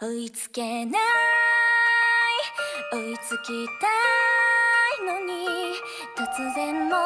[0.00, 1.02] 追いつけない
[2.92, 3.86] 追いつきた
[5.02, 5.46] いのに
[6.14, 6.96] 突然物語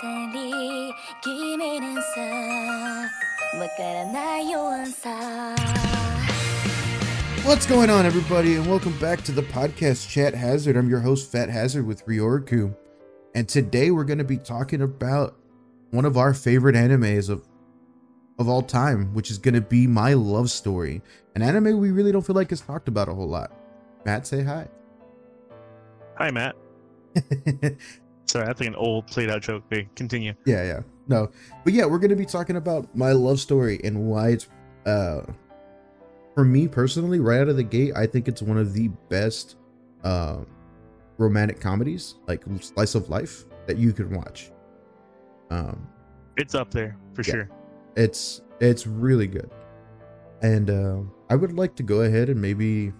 [0.00, 0.92] 君に
[2.14, 2.20] さ
[3.58, 5.56] わからない弱さ
[7.44, 10.76] What's going on, everybody, and welcome back to the podcast Chat Hazard.
[10.76, 12.74] I'm your host, Fat Hazard, with Ryorku,
[13.34, 15.36] and today we're going to be talking about
[15.90, 17.42] one of our favorite animes of
[18.39, 21.01] of all time, which is going to be My Love Story,
[21.35, 23.51] an anime we really don't feel like is talked about a whole lot.
[24.05, 24.67] Matt, say hi.
[26.17, 26.55] Hi, Matt.
[28.25, 29.63] Sorry, that's like an old played out joke.
[29.71, 30.33] Okay, continue.
[30.45, 30.79] Yeah, yeah.
[31.07, 31.29] No.
[31.63, 34.47] But yeah, we're going to be talking about My Love Story and why it's
[34.85, 35.21] uh
[36.35, 39.57] for me personally, right out of the gate, I think it's one of the best
[40.03, 40.37] uh
[41.17, 44.51] romantic comedies, like slice of life that you can watch.
[45.49, 45.87] Um
[46.37, 47.31] It's up there for Yeah.
[47.31, 47.49] sure.
[47.99, 49.49] It's it's really good.
[50.41, 50.97] And uh
[51.29, 52.91] I would like to go ahead and maybe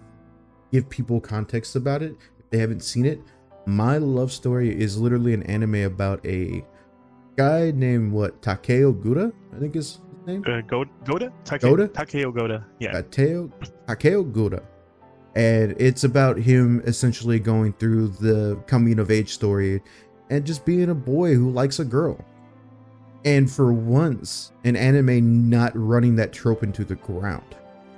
[0.72, 3.20] give people context about it if they haven't seen it.
[3.66, 6.64] My Love Story is literally an anime about a
[7.36, 10.44] guy named what Takeo Gura, I think is his name.
[10.46, 11.32] Uh, Go- Goda?
[11.44, 11.88] Take- Goda?
[11.88, 12.66] Takeo Goda.
[12.78, 12.92] Yeah.
[12.92, 13.50] Takeo
[13.86, 14.62] Takeo Gura.
[15.34, 19.80] And it's about him essentially going through the coming of age story
[20.28, 22.24] and just being a boy who likes a girl.
[23.24, 27.56] And for once, an anime not running that trope into the ground.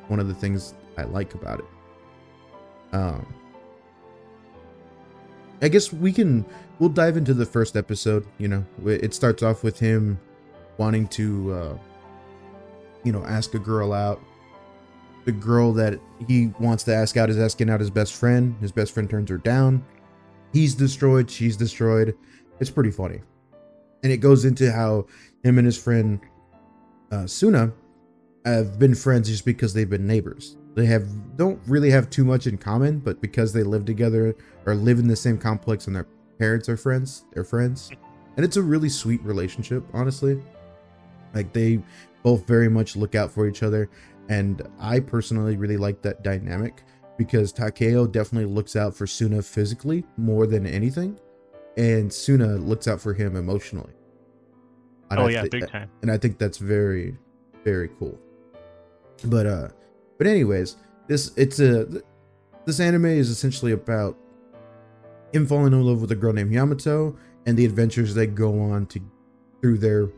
[0.08, 2.94] One of the things I like about it.
[2.94, 3.34] Um
[5.60, 6.44] I guess we can
[6.78, 8.64] we'll dive into the first episode, you know.
[8.84, 10.18] It starts off with him
[10.76, 11.78] wanting to uh
[13.04, 14.20] you know, ask a girl out.
[15.24, 18.56] The girl that he wants to ask out is asking out his best friend.
[18.60, 19.84] His best friend turns her down.
[20.52, 22.16] He's destroyed, she's destroyed.
[22.60, 23.20] It's pretty funny.
[24.02, 25.06] And it goes into how
[25.44, 26.20] him and his friend
[27.10, 27.72] uh, Suna
[28.44, 30.56] have been friends just because they've been neighbors.
[30.74, 34.34] They have don't really have too much in common, but because they live together
[34.66, 36.06] or live in the same complex and their
[36.38, 37.90] parents are friends, they're friends.
[38.36, 40.42] And it's a really sweet relationship, honestly.
[41.34, 41.82] Like they
[42.22, 43.90] both very much look out for each other.
[44.28, 46.82] And I personally really like that dynamic
[47.18, 51.18] because Takeo definitely looks out for Suna physically more than anything.
[51.76, 53.92] And Suna looks out for him emotionally.
[55.12, 55.90] And oh, I yeah, thi- big time.
[56.02, 57.16] and I think that's very,
[57.64, 58.18] very cool.
[59.26, 59.68] But uh,
[60.18, 60.76] but anyways,
[61.08, 61.86] this it's a
[62.64, 64.16] this anime is essentially about
[65.32, 68.86] him falling in love with a girl named Yamato and the adventures they go on
[68.86, 69.00] to
[69.60, 70.08] through their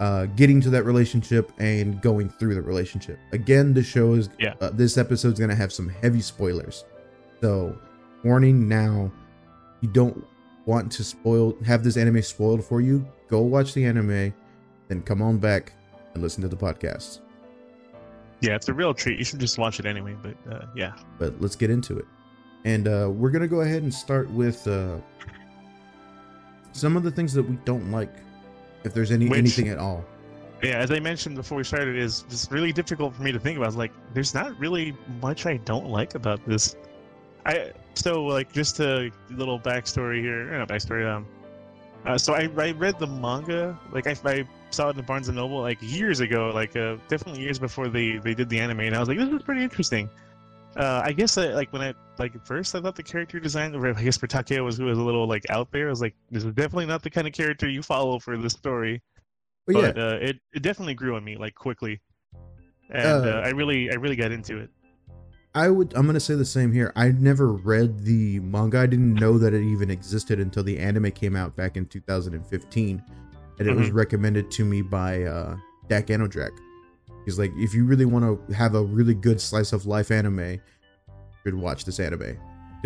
[0.00, 3.18] uh, getting to that relationship and going through the relationship.
[3.32, 4.54] Again, the show is Yeah.
[4.60, 6.84] uh, this episode's gonna have some heavy spoilers,
[7.40, 7.76] so
[8.24, 9.10] warning now.
[9.80, 10.24] You don't
[10.64, 13.04] want to spoil have this anime spoiled for you.
[13.28, 14.32] Go watch the anime,
[14.92, 15.72] then come on back
[16.12, 17.20] and listen to the podcast.
[18.40, 19.18] Yeah, it's a real treat.
[19.18, 20.14] You should just watch it anyway.
[20.22, 20.92] But uh, yeah.
[21.18, 22.04] But let's get into it,
[22.64, 24.98] and uh, we're gonna go ahead and start with uh,
[26.72, 28.12] some of the things that we don't like,
[28.84, 30.04] if there's any Which- anything at all.
[30.62, 33.58] Yeah, as I mentioned before we started, is just really difficult for me to think
[33.58, 33.74] about.
[33.74, 36.76] Like there's not really much I don't like about this.
[37.44, 41.04] I so like just a little backstory here, not backstory.
[41.04, 41.26] Um,
[42.06, 45.36] uh, so I, I read the manga, like I, I saw it in Barnes and
[45.36, 48.96] Noble like years ago, like uh, definitely years before they they did the anime, and
[48.96, 50.10] I was like, this is pretty interesting.
[50.76, 53.74] Uh, I guess uh, like when I like at first I thought the character design,
[53.74, 55.86] or I guess for Takeo was was a little like out there.
[55.88, 58.54] I was like, this is definitely not the kind of character you follow for this
[58.54, 59.02] story
[59.66, 62.00] But yeah, uh, it it definitely grew on me like quickly,
[62.90, 64.70] and Uh, uh, I really I really got into it.
[65.54, 65.92] I would.
[65.94, 66.92] I'm gonna say the same here.
[66.96, 68.78] I never read the manga.
[68.80, 73.02] I didn't know that it even existed until the anime came out back in 2015,
[73.58, 73.94] and it was Mhm.
[73.94, 75.56] recommended to me by uh,
[75.88, 76.50] Dak Anodrak.
[77.24, 80.38] He's like, if you really want to have a really good slice of life anime,
[80.40, 80.58] you
[81.44, 82.36] should watch this anime.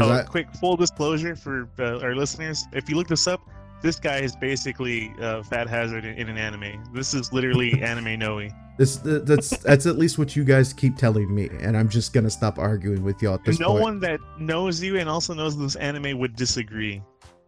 [0.00, 3.40] Oh, I- quick full disclosure for uh, our listeners: if you look this up,
[3.82, 6.82] this guy is basically uh, Fat Hazard in, in an anime.
[6.92, 8.48] This is literally anime Noe.
[8.76, 12.28] this that's that's at least what you guys keep telling me, and I'm just gonna
[12.28, 13.60] stop arguing with y'all at this point.
[13.68, 13.82] No point.
[13.82, 17.02] one that knows you and also knows this anime would disagree.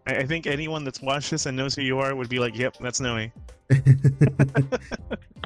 [0.09, 2.57] I, I think anyone that's watched this and knows who you are would be like,
[2.57, 3.29] "Yep, that's Noe."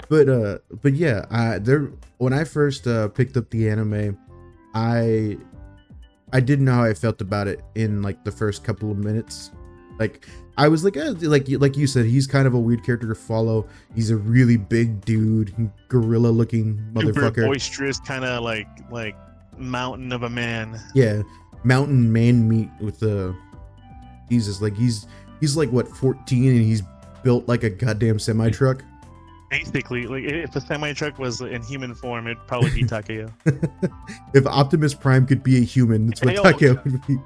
[0.09, 4.17] but uh but yeah i there when i first uh picked up the anime
[4.75, 5.37] i
[6.33, 9.51] i didn't know how i felt about it in like the first couple of minutes
[9.99, 10.27] like
[10.57, 13.15] i was like eh, like like you said he's kind of a weird character to
[13.15, 15.53] follow he's a really big dude
[15.89, 19.17] gorilla looking Super motherfucker boisterous, kind of like like
[19.59, 20.81] mountain of a man.
[20.95, 21.23] yeah
[21.65, 23.35] mountain man meat with the
[24.33, 25.07] jesus like he's
[25.41, 26.83] he's like what 14 and he's
[27.23, 28.83] built like a goddamn semi truck
[29.53, 33.31] Basically, like if a semi truck was in human form, it'd probably be Takeo.
[34.33, 37.19] if Optimus Prime could be a human, that's what Takeo would be.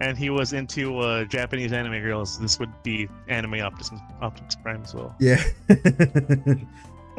[0.00, 4.82] and he was into uh, Japanese anime girls, this would be anime Optimus, Optimus Prime
[4.84, 5.12] as well.
[5.18, 5.42] Yeah.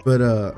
[0.06, 0.54] but uh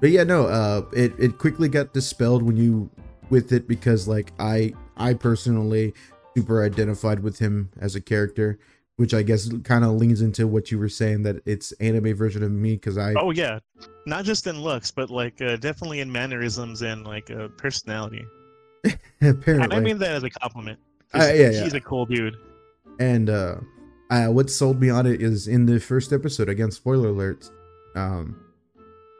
[0.00, 2.88] but yeah, no, uh it it quickly got dispelled when you
[3.28, 5.92] with it because like I I personally
[6.36, 8.58] super identified with him as a character,
[8.96, 12.42] which I guess kind of leans into what you were saying that it's anime version
[12.42, 13.58] of me cuz I Oh yeah,
[14.06, 18.24] not just in looks, but like uh, definitely in mannerisms and like uh, personality.
[19.20, 20.78] apparently And I mean that as a compliment.
[21.14, 21.62] Uh, yeah, yeah.
[21.64, 22.34] He's a cool dude.
[22.98, 23.56] and uh,
[24.10, 27.50] uh what sold me on it is in the first episode again spoiler alerts
[27.96, 28.36] um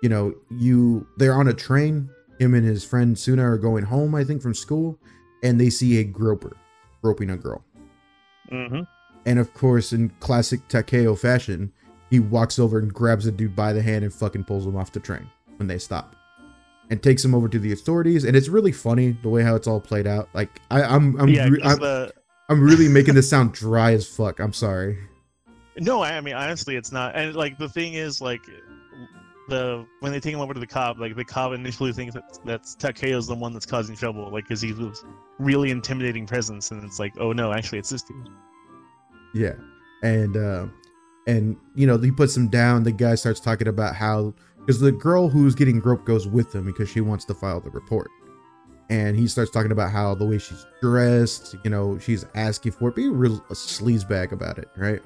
[0.03, 2.09] you know you they're on a train
[2.39, 4.99] him and his friend suna are going home i think from school
[5.43, 6.57] and they see a groper
[7.03, 7.65] groping a girl.
[8.49, 8.83] Hmm
[9.27, 11.73] and of course in classic takeo fashion
[12.11, 14.93] he walks over and grabs the dude by the hand and fucking pulls him off
[14.93, 16.15] the train when they stop
[16.91, 18.25] and takes him over to the authorities.
[18.25, 20.29] And it's really funny the way how it's all played out.
[20.35, 22.13] Like i i'm i'm, yeah, re- I'm, the,
[22.51, 24.41] I'm really making this sound dry as fuck.
[24.41, 24.99] I'm sorry.
[25.79, 27.17] No, I I mean honestly, it's not.
[27.17, 28.43] And like the thing is, like
[29.49, 32.39] the when they take him over to the cop, like the cop initially thinks that
[32.45, 35.05] that's Takeo's the one that's causing trouble, like because he was
[35.39, 38.29] really intimidating presence, and it's like, oh no, actually it's this dude.
[39.35, 39.55] Yeah.
[40.03, 40.67] And uh
[41.27, 42.83] and you know, he puts him down.
[42.83, 46.65] The guy starts talking about how because the girl who's getting groped goes with him
[46.65, 48.11] because she wants to file the report.
[48.91, 52.89] And he starts talking about how the way she's dressed, you know, she's asking for
[52.89, 55.01] it, being real a sleaze bag about it, right?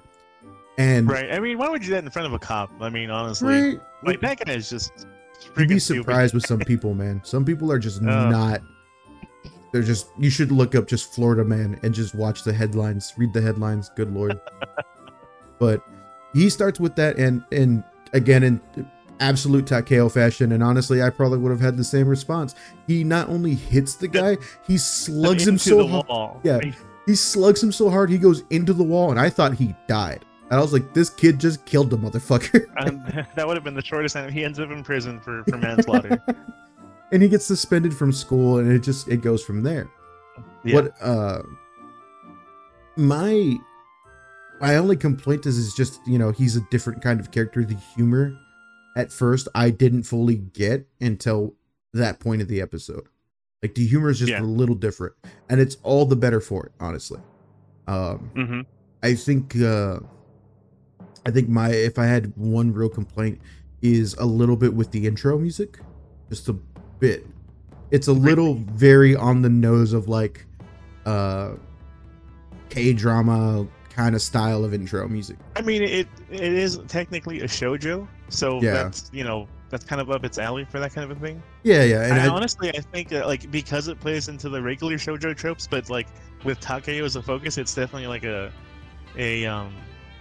[0.78, 1.32] And Right.
[1.32, 2.70] I mean, why would you do that in front of a cop?
[2.80, 5.06] I mean, honestly, right, like that guy is just.
[5.56, 7.20] you'd be surprised with some people, man.
[7.24, 8.30] Some people are just Oh.
[8.30, 8.60] not.
[9.72, 10.08] They're just.
[10.18, 13.12] You should look up just Florida man and just watch the headlines.
[13.16, 13.90] Read the headlines.
[13.96, 14.38] Good lord.
[15.58, 15.82] but
[16.34, 17.82] he starts with that, and and
[18.12, 18.60] again in
[19.18, 22.54] absolute Takeo fashion, and honestly, I probably would have had the same response.
[22.86, 24.36] He not only hits the guy,
[24.66, 26.38] he slugs him so hard.
[26.42, 26.60] Yeah.
[27.06, 30.24] He slugs him so hard he goes into the wall, and I thought he died.
[30.48, 32.66] And I was like, this kid just killed the motherfucker.
[32.78, 33.04] And
[33.34, 34.30] that would have been the shortest time.
[34.30, 36.22] He ends up in prison for, for manslaughter.
[37.12, 39.88] and he gets suspended from school and it just it goes from there
[40.64, 40.74] Yeah.
[40.74, 41.42] what uh
[42.96, 43.56] my
[44.60, 47.76] my only complaint is is just you know he's a different kind of character the
[47.94, 48.36] humor
[48.96, 51.54] at first i didn't fully get until
[51.92, 53.06] that point of the episode
[53.62, 54.40] like the humor is just Yeah.
[54.40, 55.14] a little different
[55.48, 57.20] and it's all the better for it honestly
[57.86, 58.60] um hmm
[59.02, 60.00] I think uh
[61.26, 63.40] I think my if I had one real complaint
[63.82, 65.78] is a little bit with the intro music.
[66.28, 66.54] Just a
[66.98, 67.26] bit.
[67.90, 70.46] It's a little very on the nose of like
[71.04, 71.54] uh
[72.68, 75.36] K drama kind of style of intro music.
[75.56, 78.72] I mean, it it is technically a shojo, so Yeah.
[78.74, 81.42] that's you know that's kind of up its alley for that kind of a thing.
[81.64, 82.02] Yeah, yeah.
[82.04, 85.66] And I, honestly, I think that, like because it plays into the regular shojo tropes,
[85.66, 86.06] but like
[86.44, 88.52] with Takeo as a focus, it's definitely like a
[89.16, 89.74] a um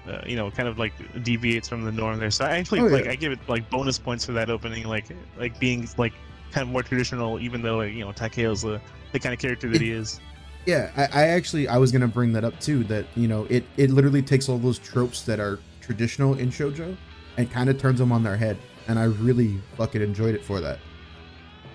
[0.08, 0.94] uh, you know kind of like
[1.24, 2.32] deviates from the norm there.
[2.32, 2.94] So I actually Oh, yeah.
[2.94, 5.06] like I give it like bonus points for that opening, like
[5.38, 6.14] like being like
[6.52, 8.80] kind of more traditional, even though like, you know Takeo's the
[9.12, 10.20] the kind of character that he is.
[10.66, 12.84] yeah, I, I actually I was gonna bring that up too.
[12.86, 16.96] That you know it it literally takes all those tropes that are traditional in shojo
[17.38, 18.58] and kind of turns them on their head,
[18.88, 20.80] and I really fucking enjoyed it for that.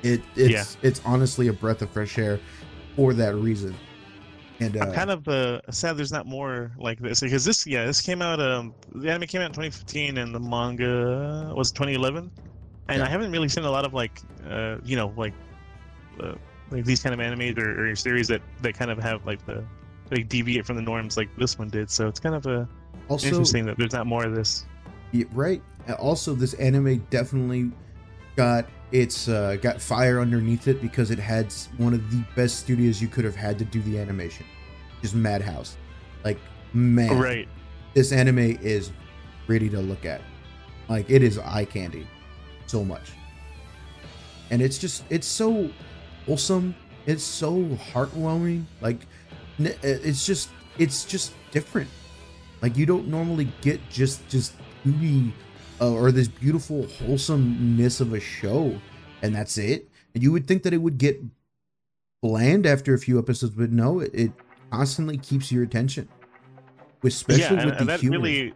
[0.03, 0.65] It it's Yeah.
[0.89, 2.41] it's honestly a breath of fresh air
[2.97, 3.75] for that reason.
[4.61, 7.87] And uh, I'm kind of uh, sad there's not more like this because this yeah
[7.87, 12.31] this came out um the anime came out in 2015 and the manga was 2011
[12.89, 13.05] and Yeah.
[13.05, 15.35] I haven't really seen a lot of like uh you know like
[16.23, 16.35] uh,
[16.71, 19.65] like these kind of animes or, or series that that kind of have like the
[20.11, 22.69] like deviate from the norms like this one did so it's kind of a
[23.09, 24.67] also interesting that there's not more of this
[25.13, 25.63] Yeah, right.
[25.99, 27.73] Also, this anime definitely
[28.37, 33.01] got its uh, got fire underneath it because it had one of the best studios
[33.01, 34.47] you could have had to do the animation,
[35.03, 35.77] just Madhouse.
[36.25, 36.39] Like
[36.73, 37.49] man, right
[37.95, 38.93] this anime is
[39.47, 40.21] pretty to look at.
[40.89, 42.07] Like it is eye candy,
[42.67, 43.13] so much.
[44.51, 45.71] And it's just it's so
[46.27, 46.75] wholesome.
[47.07, 48.65] It's so heartwarming.
[48.81, 48.99] Like
[49.59, 51.89] it's just it's just different.
[52.63, 54.55] Like you don't normally get just just
[55.81, 58.77] uh, or this beautiful wholesomeness of a show,
[59.23, 59.89] and that's it.
[60.15, 61.21] And you would think that it would get
[62.23, 64.33] bland after a few episodes, but no, it, it
[64.71, 66.09] constantly keeps your attention.
[67.03, 68.19] Especially yeah and, with the and that humor.
[68.19, 68.55] really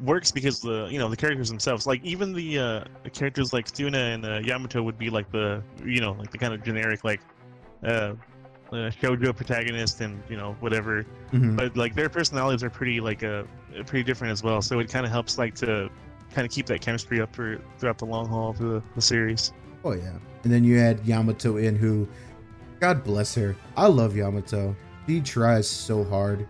[0.00, 3.66] works because the you know the characters themselves like even the uh the characters like
[3.74, 7.02] Suna and uh, Yamato would be like the you know like the kind of generic
[7.02, 7.20] like
[7.84, 8.14] uh, uh
[8.72, 11.56] shoujo protagonist and you know whatever Mhm.
[11.56, 13.42] but like their personalities are pretty like uh
[13.86, 15.90] pretty different as well so it kind of helps like to
[16.32, 19.52] kind of keep that chemistry up for throughout the long haul of the, the series.
[19.84, 20.12] Oh yeah.
[20.44, 22.06] And then you had Yamato in who
[22.80, 23.56] God bless her.
[23.76, 24.76] I love Yamato.
[25.06, 26.46] She tries so hard.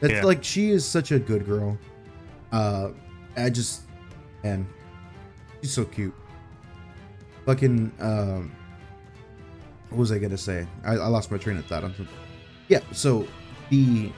[0.00, 0.24] That's Yeah.
[0.24, 1.78] like she is such a good girl.
[2.52, 2.90] Uh
[3.36, 3.82] I just
[4.42, 4.66] man,
[5.60, 6.14] she's so cute.
[7.44, 8.52] Fucking um
[9.90, 10.66] what was I gonna say?
[10.84, 12.08] I, I lost my train of thought something.
[12.68, 13.26] Yeah, so
[13.70, 14.10] the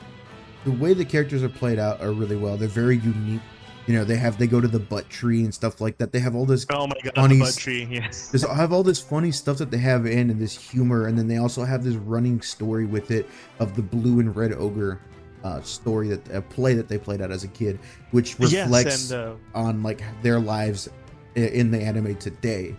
[0.65, 2.57] the way the characters are played out are really well.
[2.57, 3.41] They're very unique.
[3.89, 6.13] You know, they have they go to the butt tree and stuff like that.
[6.13, 7.89] They have all this Oh my god, Funny the butt tree.
[7.91, 8.29] Yes.
[8.29, 11.27] there's have all this funny stuff that they have in and this humor and then
[11.27, 13.27] they also have this running story with it
[13.61, 15.01] of the blue and red ogre
[15.43, 17.79] uh story that a play that they played out as a kid
[18.11, 20.89] which reflects yes, and uh, on like their lives
[21.35, 22.77] in the anime today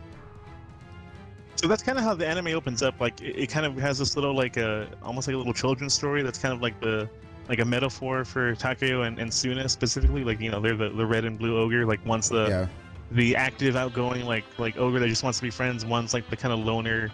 [1.56, 3.02] so that's kind of how the anime opens up.
[3.02, 5.94] Like it, it kind of has this little like a almost like a little children's
[5.94, 6.24] story.
[6.24, 7.10] That's kind of like the
[7.50, 10.24] like a metaphor for Takeo and, and Suna specifically.
[10.24, 11.86] Like you know they're the, the red and blue ogre.
[11.86, 12.68] Like one's the yeah
[13.12, 15.86] the active, outgoing like like ogre that just wants to be friends.
[15.86, 17.10] One's like the kind of loner,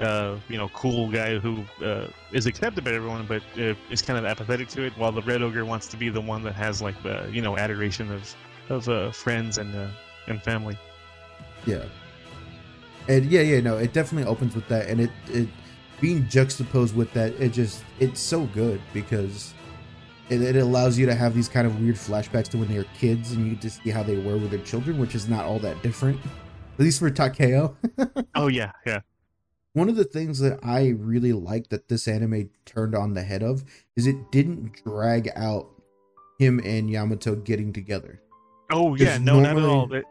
[0.00, 4.18] uh, you know, cool guy who uh, is accepted by everyone, but uh, is kind
[4.18, 4.92] of apathetic to it.
[4.96, 7.58] While the red ogre wants to be the one that has like the you know
[7.58, 8.34] adoration of
[8.70, 9.88] of uh, friends and uh,
[10.26, 10.78] and family.
[11.66, 11.84] yeah
[13.08, 15.48] and yeah yeah no it definitely opens with that and it it
[16.00, 19.54] being juxtaposed with that it just it's so good because
[20.30, 22.86] it, it allows you to have these kind of weird flashbacks to when they were
[22.98, 25.44] kids and you get to see how they were with their children which is not
[25.44, 26.18] all that different
[26.74, 27.76] at least for takeo
[28.34, 29.00] Oh yeah, yeah.
[29.72, 33.42] one of the things that i really like that this anime turned on the head
[33.42, 33.64] of
[33.96, 35.68] is it didn't drag out
[36.38, 38.20] him and yamato getting together
[38.70, 39.92] Oh yeah, no, not at all.
[39.92, 40.04] It,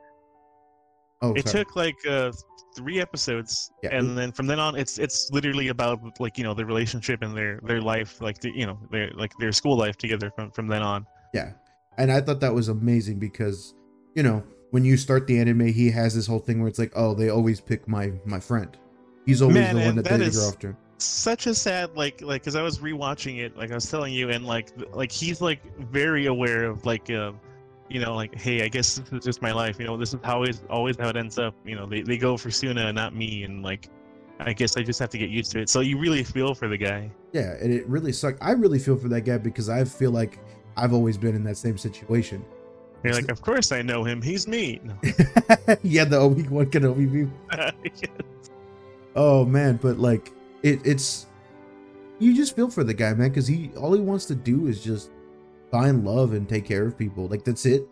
[1.21, 2.31] oh it took like uh,
[2.77, 3.97] three episodes, Yeah.
[3.97, 7.31] and then from then on, it's it's literally about like you know their relationship and
[7.39, 10.67] their their life, like the, you know their like their school life together from from
[10.67, 11.05] then on.
[11.33, 11.49] Yeah.
[11.97, 13.73] And I thought that was amazing because,
[14.15, 16.93] you know, when you start the anime, he has this whole thing where it's like,
[16.95, 18.77] oh, they always pick my my friend.
[19.25, 20.77] He's always Man, the one that, that they is- go after.
[20.99, 24.29] such a sad like like because I was rewatching it like I was telling you
[24.29, 24.67] and like
[25.01, 25.61] like he's like
[25.99, 27.39] very aware of like um
[27.89, 30.19] you know like hey I guess this is just my life you know this is
[30.23, 32.95] how it's always how it ends up you know they, they go for Suna and
[32.95, 33.89] not me and like
[34.39, 36.67] I guess I just have to get used to it so you really feel for
[36.67, 38.39] the guy Yeah, and it really sucked.
[38.41, 40.39] I really feel for that guy because I feel like
[40.75, 42.45] I've always been in that same situation.
[43.03, 44.95] you're like of course I know him he's me no.
[45.83, 47.31] yeah, the Obi Wan Kenobi view.
[49.17, 51.25] Oh man, but like it, it's
[52.19, 54.83] you just feel for the guy, man, because he all he wants to do is
[54.83, 55.09] just
[55.71, 57.27] find love and take care of people.
[57.27, 57.87] Like that's it.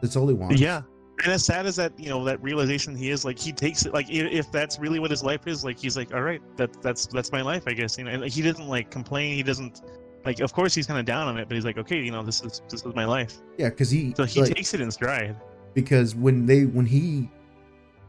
[0.00, 0.60] That's all he wants.
[0.60, 0.82] yeah
[1.22, 3.92] and as sad as that you know that realization he is like he takes it
[3.92, 7.06] like if, that's really what his life is like he's like all right that that's
[7.06, 9.82] that's my life i guess you know and he doesn't like complain he doesn't
[10.24, 12.22] like of course he's kind of down on it but he's like okay you know
[12.22, 14.90] this is this is my life yeah, because he so he like, takes it in
[14.90, 15.36] stride
[15.74, 17.28] because when they when he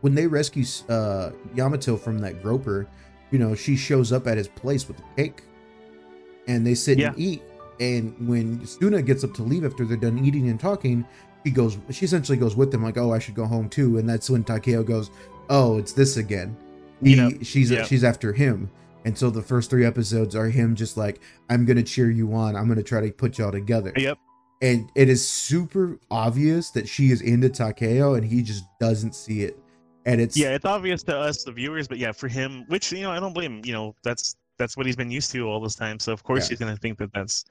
[0.03, 2.89] when they rescue uh Yamato from that groper,
[3.31, 5.43] you know, she shows up at his place with a cake.
[6.45, 7.41] And they sit and eat.
[7.79, 11.05] And when Suna gets up to leave after they're done eating and talking,
[11.45, 14.07] she goes she essentially goes with them like, "Oh, I should go home too." And
[14.07, 15.11] that's when Takeo goes,
[15.49, 16.55] "Oh, it's this again."
[17.03, 17.33] He, Yep.
[17.43, 17.87] she's Yep.
[17.87, 18.69] she's after him.
[19.05, 22.33] And so the first 3 episodes are him just like, "I'm going to cheer you
[22.33, 22.55] on.
[22.55, 24.17] I'm going to try to put y'all together." yep
[24.61, 29.41] and it is super obvious that she is into Takeo and he just doesn't see
[29.41, 29.59] it.
[30.05, 33.01] And it's yeah it's obvious to us the viewers but yeah for him which you
[33.01, 35.59] know i don't blame him you know that's that's what he's been used to all
[35.61, 36.49] this time so of course Yeah.
[36.49, 37.43] he's gonna think that that's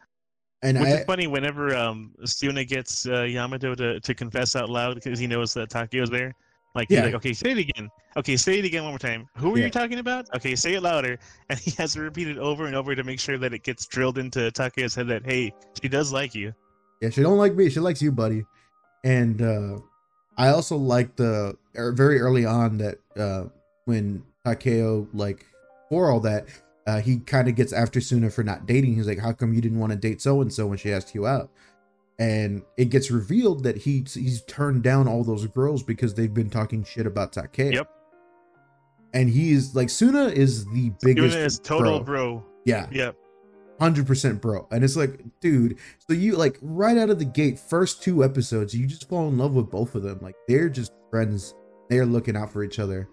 [0.62, 4.68] and which I is funny whenever um Suna gets uh, Yamato to, to confess out
[4.70, 6.34] loud because he knows that Takeo's there.
[6.74, 7.04] Like he's Yeah.
[7.04, 7.90] like, okay, say it again.
[8.16, 9.26] Okay, say it again one more time.
[9.36, 9.66] Who are Yeah.
[9.66, 10.26] you talking about?
[10.34, 11.18] Okay, say it louder.
[11.50, 13.84] And he has to repeat it over and over to make sure that it gets
[13.86, 15.52] drilled into Takeo's head that hey,
[15.82, 16.54] she does like you.
[17.02, 18.44] yeah, she don't like me, she likes you, buddy.
[19.04, 19.78] And uh
[20.38, 23.44] I also like the er, very early on that uh
[23.84, 25.44] when Takeo like
[25.90, 26.46] for all that
[26.86, 28.94] uh, he kind of gets after Suna for not dating.
[28.96, 31.14] He's like, "How come you didn't want to date so and so when she asked
[31.14, 31.50] you out?"
[32.18, 36.50] And it gets revealed that he he's turned down all those girls because they've been
[36.50, 37.70] talking shit about Takeo.
[37.72, 37.90] Yep.
[39.14, 42.34] And he is like Suna is the biggest Suna is total bro.
[42.34, 42.44] bro.
[42.64, 43.16] Yeah, Yep.
[43.80, 44.66] hundred percent bro.
[44.70, 48.72] And it's like, dude, so you like right out of the gate, first two episodes,
[48.74, 50.18] you just fall in love with both of them.
[50.22, 51.54] Like they're just friends.
[51.90, 53.08] They're looking out for each other.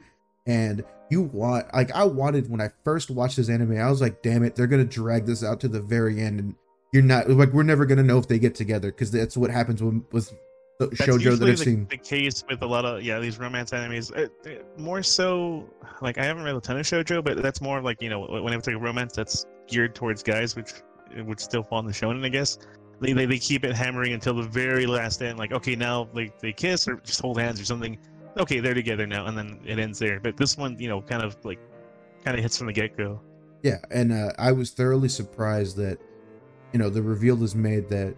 [0.46, 4.22] And you want like I wanted when I first watched this anime, I was like,
[4.22, 6.56] damn it, they're gonna drag this out to the very end and
[6.94, 9.82] you're not like we're never gonna know if they get together because that's what happens
[9.84, 10.34] when with
[10.80, 11.88] That's shojo that I've the, seen.
[11.90, 14.16] the case with a lot of yeah these romance animes.
[14.16, 15.70] Uh, uh, more so,
[16.02, 18.54] like I haven't read a ton of shojo, but that's more like you know when
[18.54, 20.72] it's like a romance that's geared towards guys, which
[21.18, 22.58] would still fall in the shonen, I guess.
[23.02, 25.38] they, they, they keep it hammering until the very last end.
[25.40, 27.98] Like, okay, now they, they kiss or just hold hands or something.
[28.40, 30.20] Okay, they're together now, and then it ends there.
[30.20, 31.60] But this one, you know, kind of like
[32.24, 33.20] kind of hits from the get go.
[33.64, 36.00] Yeah, and uh, I was thoroughly surprised that
[36.72, 38.16] you know the reveal is made that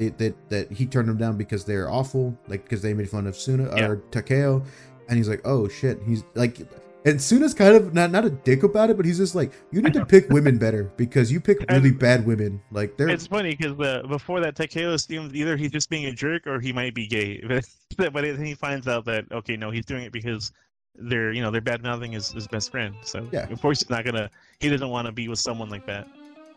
[0.00, 3.26] it, that that he turned them down because they're awful, like because they made fun
[3.26, 3.86] of Suna Yeah.
[3.88, 4.64] or Takeo,
[5.08, 6.58] and he's like, oh shit, he's like,
[7.04, 9.80] and Suna's kind of not not a dick about it, but he's just like, you
[9.82, 13.54] need to pick women better because you pick really bad women, like they're It's funny
[13.54, 16.94] because uh, before that, Takeo assumed either he's just being a jerk or he might
[16.94, 17.42] be gay.
[17.96, 20.52] But but then he finds out that okay, no, he's doing it because
[20.94, 22.94] they're you know they're bad mouthing his, his best friend.
[23.02, 23.48] So Yeah.
[23.50, 24.30] of course he's not gonna.
[24.60, 26.06] He doesn't want to be with someone like that.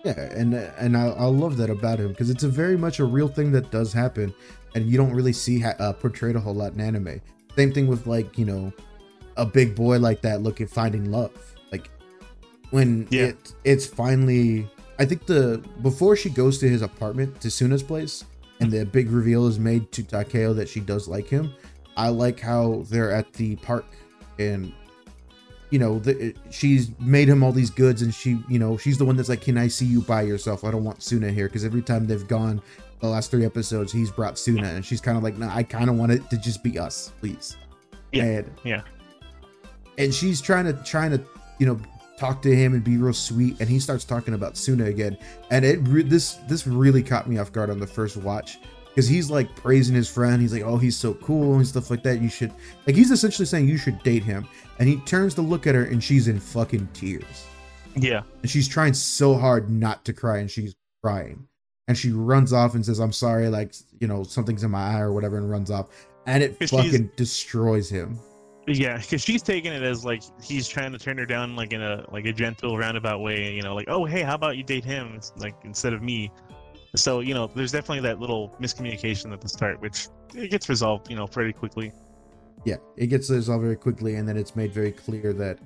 [0.05, 3.05] Yeah, and and I, I love that about him because it's a very much a
[3.05, 4.33] real thing that does happen,
[4.75, 7.21] and you don't really see ha- uh, portrayed a whole lot in anime.
[7.55, 8.73] Same thing with like you know,
[9.37, 11.31] a big boy like that looking finding love.
[11.71, 11.89] Like
[12.71, 13.23] when Yeah.
[13.27, 18.23] it it's finally, I think the before she goes to his apartment to Suna's place,
[18.59, 21.51] and the big reveal is made to Takeo that she does like him.
[21.97, 23.85] I like how they're at the park
[24.39, 24.73] and
[25.69, 29.05] you know, the, she's made him all these goods, and she, you know, she's the
[29.05, 30.63] one that's like, "Can I see you by yourself?
[30.63, 32.61] I don't want Suna here." Because every time they've gone,
[32.99, 35.89] the last three episodes, he's brought Suna, and she's kind of like, "No, I kind
[35.89, 37.57] of want it to just be us, please."
[38.11, 38.81] Yeah, And, yeah.
[39.97, 41.23] And she's trying to trying to,
[41.59, 41.79] you know,
[42.17, 45.17] talk to him and be real sweet, and he starts talking about Suna again,
[45.51, 48.59] and it re- this this really caught me off guard on the first watch.
[48.89, 52.03] Because he's like praising his friend, he's like, "Oh, he's so cool" and stuff like
[52.03, 52.21] that.
[52.21, 52.51] You should
[52.85, 54.47] like he's essentially saying you should date him,
[54.79, 57.47] and he turns to look at her, and she's in fucking tears.
[57.95, 61.47] Yeah, and she's trying so hard not to cry and she's crying.
[61.87, 65.01] And she runs off and says i'm sorry like you know something's in my eye
[65.01, 65.87] or whatever and runs off.
[66.25, 68.17] And it fucking destroys him
[68.67, 68.97] yeah.
[68.97, 72.05] Because she's taking it as like he's trying to turn her down like in a
[72.11, 73.53] like a gentle roundabout way.
[73.53, 76.31] You know, like oh hey, how about you date him like instead of me.
[76.95, 81.09] So you know, there's definitely that little miscommunication at the start, which it gets resolved.
[81.09, 81.91] You know, pretty quickly.
[82.65, 85.59] yeah it gets resolved very quickly and then it's made very clear that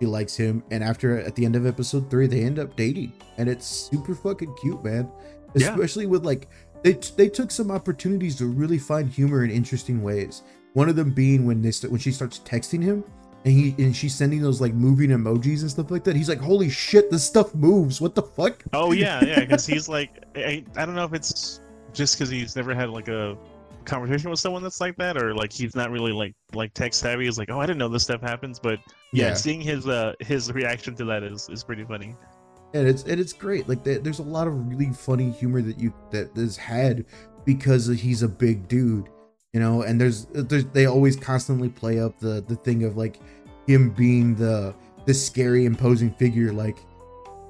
[0.00, 3.12] he likes him and after at the end of episode three they end up dating
[3.38, 5.08] and it's super fucking cute man
[5.54, 5.70] Yeah.
[5.70, 6.48] especially with like
[6.82, 10.42] they they took some opportunities to really find humor in interesting ways
[10.74, 13.04] one of them being when they when she starts texting him
[13.44, 16.38] and he and she's sending those like moving emojis and stuff like that he's like
[16.40, 19.40] holy shit this stuff moves what the fuck Oh yeah, yeah.
[19.40, 21.60] Because he's like, I, I don't know if it's
[21.92, 23.36] just because he's never had like a
[23.84, 27.24] conversation with someone that's like that, or like he's not really like like tech savvy.
[27.24, 28.78] He's like, oh, I didn't know this stuff happens, but
[29.12, 29.34] yeah, Yeah.
[29.34, 32.14] seeing his uh his reaction to that is is pretty funny.
[32.74, 35.78] and it's and it's great like there- there's a lot of really funny humor that
[35.80, 37.04] you that is had
[37.44, 39.08] because he's a big dude
[39.52, 43.18] you know and there's there's they always constantly play up the the thing of like
[43.66, 44.74] him being the
[45.06, 46.78] the scary imposing figure like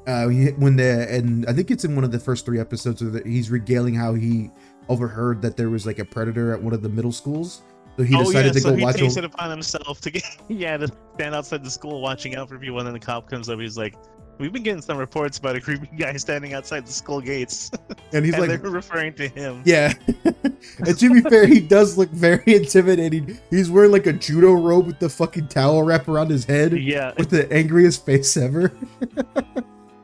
[0.06, 3.22] uh when the and i think it's in one of the first three episodes where
[3.24, 4.50] he's regaling how he
[4.88, 7.62] overheard that there was like a predator at one of the middle schools
[7.96, 10.00] so he decided oh yeah, to so go he watch takes a- it upon himself
[10.00, 13.00] to get yeah to stand outside the school watching out for people, and then the
[13.00, 13.60] cop comes up.
[13.60, 13.94] He's like.
[14.42, 17.70] We've been getting some reports about a creepy guy standing outside the school gates,
[18.12, 19.62] and he's and like they're referring to him.
[19.64, 19.92] Yeah.
[20.34, 23.38] and to be fair, he does look very intimidating.
[23.50, 27.12] He's wearing like a judo robe with the fucking towel wrap around his head Yeah,
[27.16, 28.72] with the angriest face ever.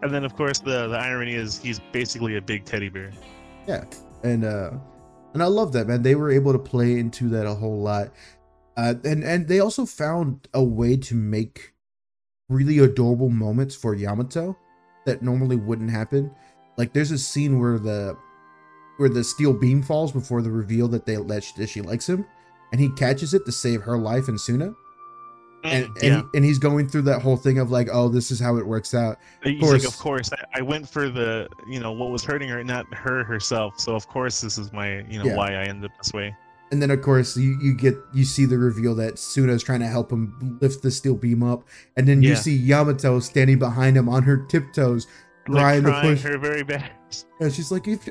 [0.02, 3.10] and then of course the the irony is he's basically a big teddy bear.
[3.66, 3.86] Yeah,
[4.22, 4.70] and uh
[5.34, 6.02] and I love that, man.
[6.02, 8.10] They were able to play into that a whole lot.
[8.76, 11.74] Uh and and they also found a way to make
[12.48, 14.56] really adorable moments for Yamato
[15.06, 16.30] that normally wouldn't happen.
[16.76, 18.16] Like there's a scene where the
[18.98, 22.08] where the steel beam falls before the reveal that they that she, that she likes
[22.08, 22.24] him,
[22.72, 24.72] and he catches it to save her life and Suna.
[25.64, 26.16] And and, Mm, yeah.
[26.32, 28.66] he, and he's going through that whole thing of like, oh, this is how it
[28.66, 29.18] works out.
[29.42, 29.84] He's course.
[29.84, 32.86] like, of course, I, I went for the, you know, what was hurting her, not
[32.94, 33.78] her herself.
[33.80, 35.36] So of course, this is my, you know, Yeah.
[35.36, 36.34] why I ended up this way.
[36.70, 39.80] And then of course you, you get you see the reveal that Suna is trying
[39.80, 41.64] to help him lift the steel beam up,
[41.96, 45.06] and then you see Yamato standing behind him on her tiptoes,
[45.48, 46.22] Like, trying to push.
[46.22, 47.26] her very best.
[47.40, 48.06] And she's like, if,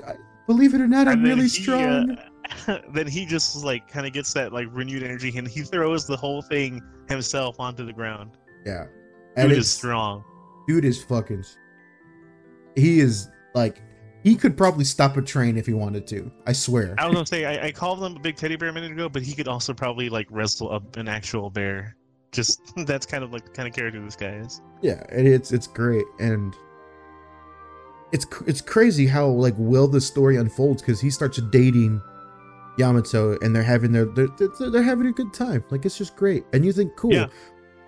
[0.47, 2.17] believe it or not, I'm really he, strong.
[2.67, 6.07] uh, then he just like kind of gets that like renewed energy, and he throws
[6.07, 8.31] the whole thing himself onto the ground.
[8.65, 8.85] yeah,
[9.35, 10.23] and Dude is strong.
[10.67, 11.43] dude is fucking.
[12.75, 13.81] He is like
[14.27, 16.29] he could probably stop a train if he wanted to.
[16.45, 16.95] I swear.
[16.97, 19.07] I was gonna say I, I called him a big teddy bear a minute ago,
[19.07, 21.95] but he could also probably like wrestle up an actual bear.
[22.33, 24.61] Just that's kind of like the kind of character this guy is.
[24.81, 26.53] Yeah, and it's it's great and
[28.11, 32.01] it's it's crazy how like well the story unfolds because he starts dating
[32.77, 35.63] Yamato and they're having their they're, they're, they're having a good time.
[35.69, 36.43] Like it's just great.
[36.51, 37.13] And you think, cool.
[37.13, 37.27] Yeah.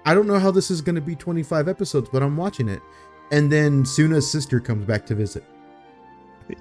[0.06, 2.82] I don't know how this is going to be 25 episodes, but I'm watching it.
[3.32, 5.44] And then Suna's sister comes back to visit.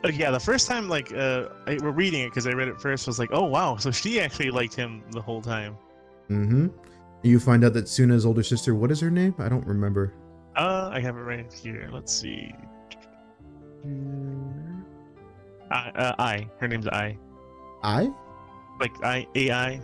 [0.04, 2.80] Uh, yeah, the first time like uh, I, we're reading it because I read it
[2.80, 5.76] first was like, oh wow, so she actually liked him the whole time.
[6.30, 6.68] Mm-hmm.
[7.22, 8.74] You find out that Suna's older sister.
[8.74, 9.34] What is her name?
[9.38, 10.12] I don't remember.
[10.56, 11.88] Uh, I have it right here.
[11.92, 12.54] Let's see.
[15.70, 16.48] I, uh, I.
[16.60, 17.16] Her name's Ai.
[17.82, 18.10] Ai?
[18.80, 19.80] Like I AI.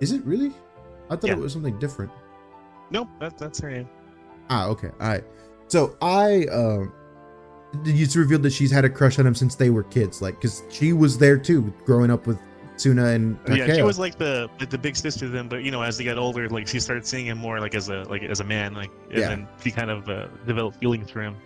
[0.00, 0.52] Is it really?
[1.10, 1.32] I thought Yeah.
[1.34, 2.10] it was something different.
[2.90, 3.88] Nope, that, that's her name.
[4.50, 4.90] Ah, okay.
[5.00, 5.24] All right.
[5.68, 6.92] So I, um,
[7.84, 10.62] it's revealed that she's had a crush on him since they were kids, like, because
[10.70, 12.38] she was there too, growing up with
[12.76, 15.82] Suna and Yeah, she was like the the big sister to them, but you know,
[15.82, 18.40] as they got older, like she started seeing him more like as a like as
[18.40, 19.28] a man, like and Yeah.
[19.28, 21.36] then she kind of uh, developed feelings for him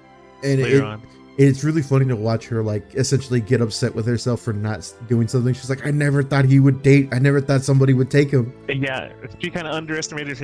[0.43, 1.03] and later it, on.
[1.39, 5.29] it's really funny to watch her like essentially get upset with herself for not doing
[5.29, 5.55] something.
[5.55, 7.09] She's like, I never thought he would date.
[7.13, 8.53] I never thought somebody would take him.
[8.69, 10.37] And yeah, she kind of underestimated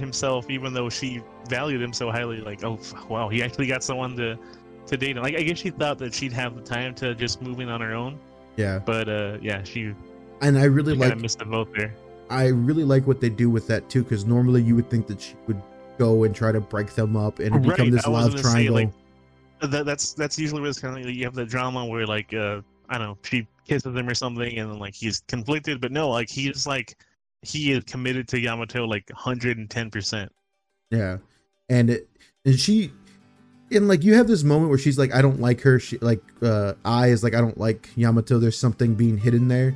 [0.00, 2.40] himself, even though she valued him so highly.
[2.40, 2.78] Like, oh
[3.10, 4.38] wow, he actually got someone to
[4.86, 5.16] to date.
[5.16, 7.80] Like, I guess she thought that she'd have the time to just move in on
[7.80, 8.18] her own,
[8.56, 9.94] Yeah, but uh, yeah, she,
[10.40, 11.94] and I really like missed the boat there.
[12.28, 15.20] I really like what they do with that too, because normally you would think that
[15.20, 15.60] she would
[15.98, 18.50] go and try to break them up and it become Right, this love gonna say,
[18.50, 18.74] triangle.
[18.74, 21.14] like, That, that's that's usually what it's kind of like.
[21.14, 24.58] You have the drama where like uh, I don't know, she kisses him or something,
[24.58, 26.96] and then like he's conflicted, but no, like he's like
[27.42, 30.32] he is committed to Yamato like 110 percent.
[30.90, 31.18] Yeah,
[31.68, 32.08] and it,
[32.44, 32.92] and she,
[33.70, 35.78] and like you have this moment where she's like, I don't like her.
[35.78, 38.38] She like, uh, Ai is like, I don't like Yamato.
[38.38, 39.74] There's something being hidden there,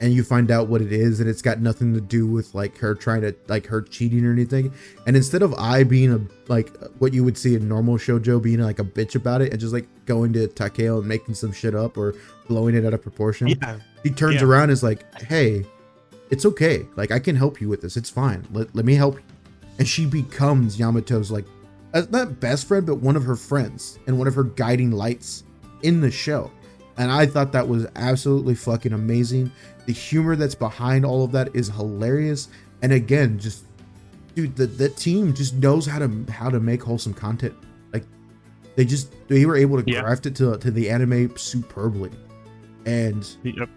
[0.00, 2.76] and you find out what it is, and it's got nothing to do with like
[2.78, 4.72] her trying to like her cheating or anything.
[5.06, 8.60] And instead of Ai being a like what you would see in normal shojo being
[8.60, 11.74] like a bitch about it and just like going to Takeo and making some shit
[11.74, 12.14] up or
[12.48, 14.44] blowing it out of proportion, Yeah, he turns Yeah.
[14.44, 15.64] around and is like, "Hey,
[16.30, 16.86] it's okay.
[16.96, 17.96] Like I can help you with this.
[17.96, 18.46] It's fine.
[18.52, 19.22] Let, let me help you."
[19.78, 21.44] And she becomes Yamato's like
[21.96, 25.44] Uh, not best friend, but one of her friends and one of her guiding lights
[25.82, 26.50] in the show.
[26.98, 29.50] And I thought that was absolutely fucking amazing.
[29.86, 32.48] The humor that's behind all of that is hilarious.
[32.82, 33.64] And again, just
[34.34, 37.54] dude, the, the team just knows how to how to make wholesome content.
[37.94, 38.04] Like
[38.74, 40.02] they just they were able to Yeah.
[40.02, 42.10] craft it to to the anime superbly.
[42.84, 43.70] And Yep.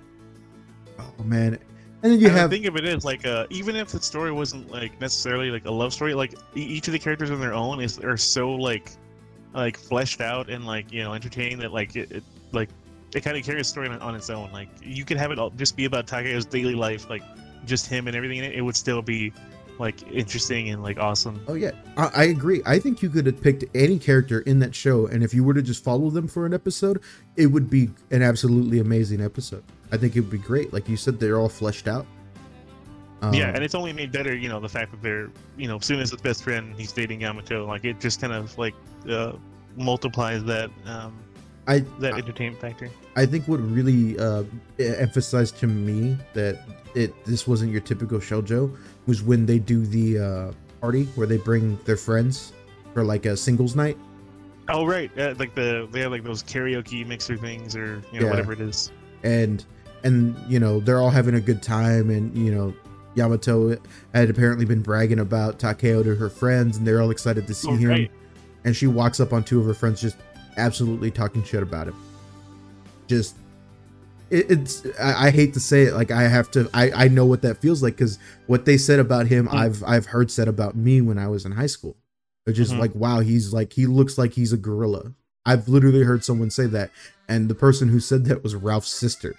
[1.00, 1.58] Oh man,
[2.02, 4.02] and then you and have the thing of it is like uh, even if the
[4.02, 7.40] story wasn't like necessarily like a love story, like e- each of the characters on
[7.40, 8.92] their own is are so like
[9.54, 12.70] like fleshed out and like you know entertaining that like it, it like
[13.16, 14.52] it kind of carries a story on, on its own.
[14.52, 17.24] Like you could have it all just be about Takeo's daily life, like
[17.66, 18.54] just him and everything in it.
[18.54, 19.34] It would still be
[19.78, 21.42] like interesting and like awesome.
[21.48, 22.62] oh yeah, I, I agree.
[22.66, 25.54] I think you could have picked any character in that show, and if you were
[25.54, 27.02] to just follow them for an episode,
[27.36, 29.64] it would be an absolutely amazing episode.
[29.92, 30.72] I think it would be great.
[30.74, 32.06] Like you said, they're all fleshed out.
[33.22, 35.78] Um, yeah, and it's only made better, you know, the fact that they're, you know,
[35.80, 38.74] Suna's his best friend he's dating Yamato, like it just kind of like
[39.10, 39.34] uh,
[39.76, 41.20] multiplies that um,
[41.68, 42.90] I that entertainment factor.
[43.18, 44.44] I think what really uh,
[44.80, 46.64] emphasized to me that
[46.96, 48.76] it this wasn't your typical shoujo
[49.06, 52.54] was when they do the uh, party where they bring their friends
[52.94, 53.98] for like a singles night.
[54.70, 58.28] Oh right, uh, like the they have like those karaoke mixer things or you know
[58.28, 58.30] Yeah.
[58.30, 58.92] whatever it is.
[59.24, 59.66] and
[60.04, 62.74] and you know they're all having a good time and you know
[63.16, 63.78] Yamato
[64.14, 67.68] had apparently been bragging about Takeo to her friends and they're all excited to see
[67.70, 68.12] Oh, him right.
[68.64, 70.18] and she walks up on two of her friends just
[70.58, 71.96] absolutely talking shit about him
[73.08, 73.36] just
[74.30, 77.26] it, it's I, I hate to say it like i have to i i know
[77.26, 79.54] what that feels like because what they said about him Mm.
[79.56, 81.98] i've i've heard said about me when i was in high school
[82.46, 82.80] it's just Mhm.
[82.80, 85.14] like wow he's like he looks like he's a gorilla
[85.46, 86.92] i've literally heard someone say that
[87.28, 89.36] and the person who said that was ralph's sister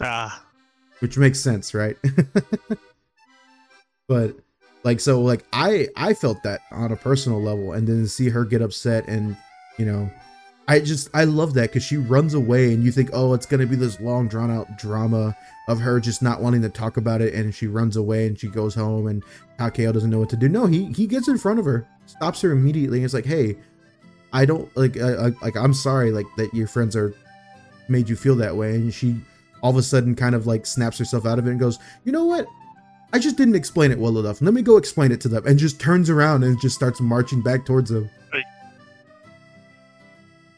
[0.00, 0.44] Ah,
[1.00, 1.96] which makes sense right?
[4.06, 4.36] But
[4.84, 8.44] like so like i i felt that on a personal level and then see her
[8.44, 9.36] get upset and
[9.78, 10.10] you know
[10.68, 13.66] i just i love that because she runs away and you think oh it's gonna
[13.66, 15.34] be this long drawn out drama
[15.68, 18.46] of her just not wanting to talk about it and she runs away and she
[18.46, 19.24] goes home and
[19.58, 20.48] takeo doesn't know what to do.
[20.48, 23.56] No he he gets in front of her stops her immediately and it's like hey
[24.34, 27.14] i don't like uh, like i'm sorry like that your friends are
[27.88, 29.16] made you feel that way and she
[29.64, 32.12] all of a sudden kind of like snaps herself out of it and goes you
[32.12, 32.46] know what
[33.12, 34.42] I just didn't explain it well enough.
[34.42, 35.46] Let me go explain it to them.
[35.46, 38.10] And just turns around and just starts marching back towards them.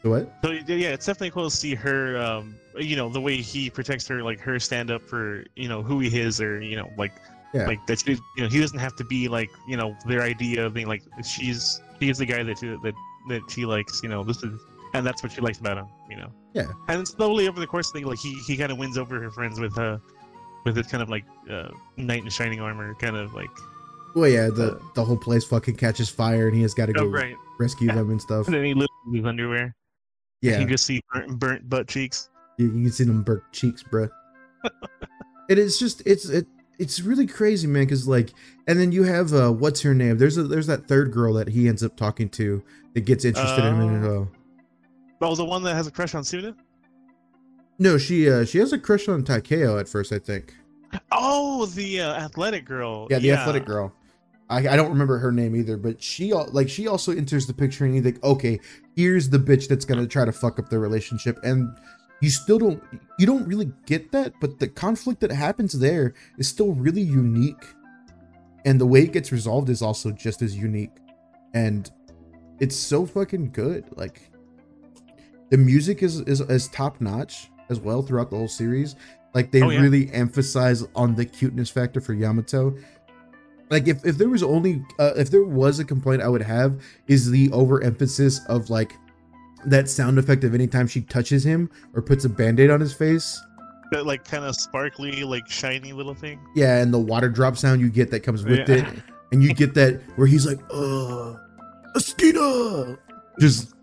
[0.01, 0.31] What?
[0.43, 2.17] so yeah, it's definitely cool to see her.
[2.17, 5.83] Um, you know, the way he protects her, like her stand up for you know
[5.83, 7.11] who he is, or you know, like
[7.53, 7.67] Yeah.
[7.67, 7.99] like that.
[7.99, 10.87] She, you know, he doesn't have to be like you know their idea of being
[10.87, 12.93] like she's she's the guy that she, that
[13.29, 14.01] that she likes.
[14.01, 14.59] You know, this is
[14.97, 15.87] and that's what she likes about him.
[16.09, 16.29] You know.
[16.53, 16.67] Yeah.
[16.87, 19.31] And slowly over the course of the like he he kind of wins over her
[19.31, 19.97] friends with uh
[20.65, 23.49] with his kind of like uh knight in shining armor, kind of like
[24.15, 26.93] Well, yeah, the Uh, the whole place fucking catches fire and he has got to
[26.93, 27.95] go oh right, rescue Yeah.
[27.95, 28.45] them and stuff.
[28.47, 29.75] and then he loses his underwear.
[30.41, 32.29] Yeah, You can just see burnt, burnt butt cheeks.
[32.57, 34.09] You, you can see them burnt cheeks, bruh.
[35.49, 36.47] it is just it's it
[36.79, 37.83] it's really crazy, man.
[37.85, 38.31] Because like,
[38.67, 40.17] and then you have uh, what's her name?
[40.17, 43.65] There's a there's that third girl that he ends up talking to that gets interested
[43.65, 44.03] in him.
[44.03, 44.21] Oh.
[44.21, 44.25] Uh,
[45.21, 46.55] Oh, the one that has a crush on Suna?
[47.79, 50.53] no, she uh she has a crush on Takeo at first, I think.
[51.11, 53.07] Oh, the uh, athletic girl.
[53.09, 53.93] Yeah, the athletic girl.
[54.49, 57.85] I, I don't remember her name either, but she like she also enters the picture,
[57.85, 58.59] and you think, okay,
[58.95, 61.69] here's the bitch that's gonna try to fuck up the relationship, and
[62.21, 62.81] you still don't
[63.19, 67.65] you don't really get that, but the conflict that happens there is still really unique,
[68.65, 70.95] and the way it gets resolved is also just as unique,
[71.53, 71.91] and
[72.59, 73.85] it's so fucking good.
[73.97, 74.31] Like
[75.49, 78.95] the music is is, is top notch as well throughout the whole series.
[79.33, 79.81] Like they Oh, yeah.
[79.81, 82.75] really emphasize on the cuteness factor for Yamato
[83.69, 86.81] like if, if there was only uh, if there was a complaint i would have
[87.07, 88.93] is the overemphasis of like
[89.65, 93.37] that sound effect of anytime she touches him or puts a band-aid on his face
[93.91, 96.39] That like kind of sparkly, like shiny little thing.
[96.55, 98.85] yeah and the water drop sound you get that comes with it
[99.33, 101.33] and you get that where he's like uh
[101.97, 102.97] Askina!
[103.41, 103.73] just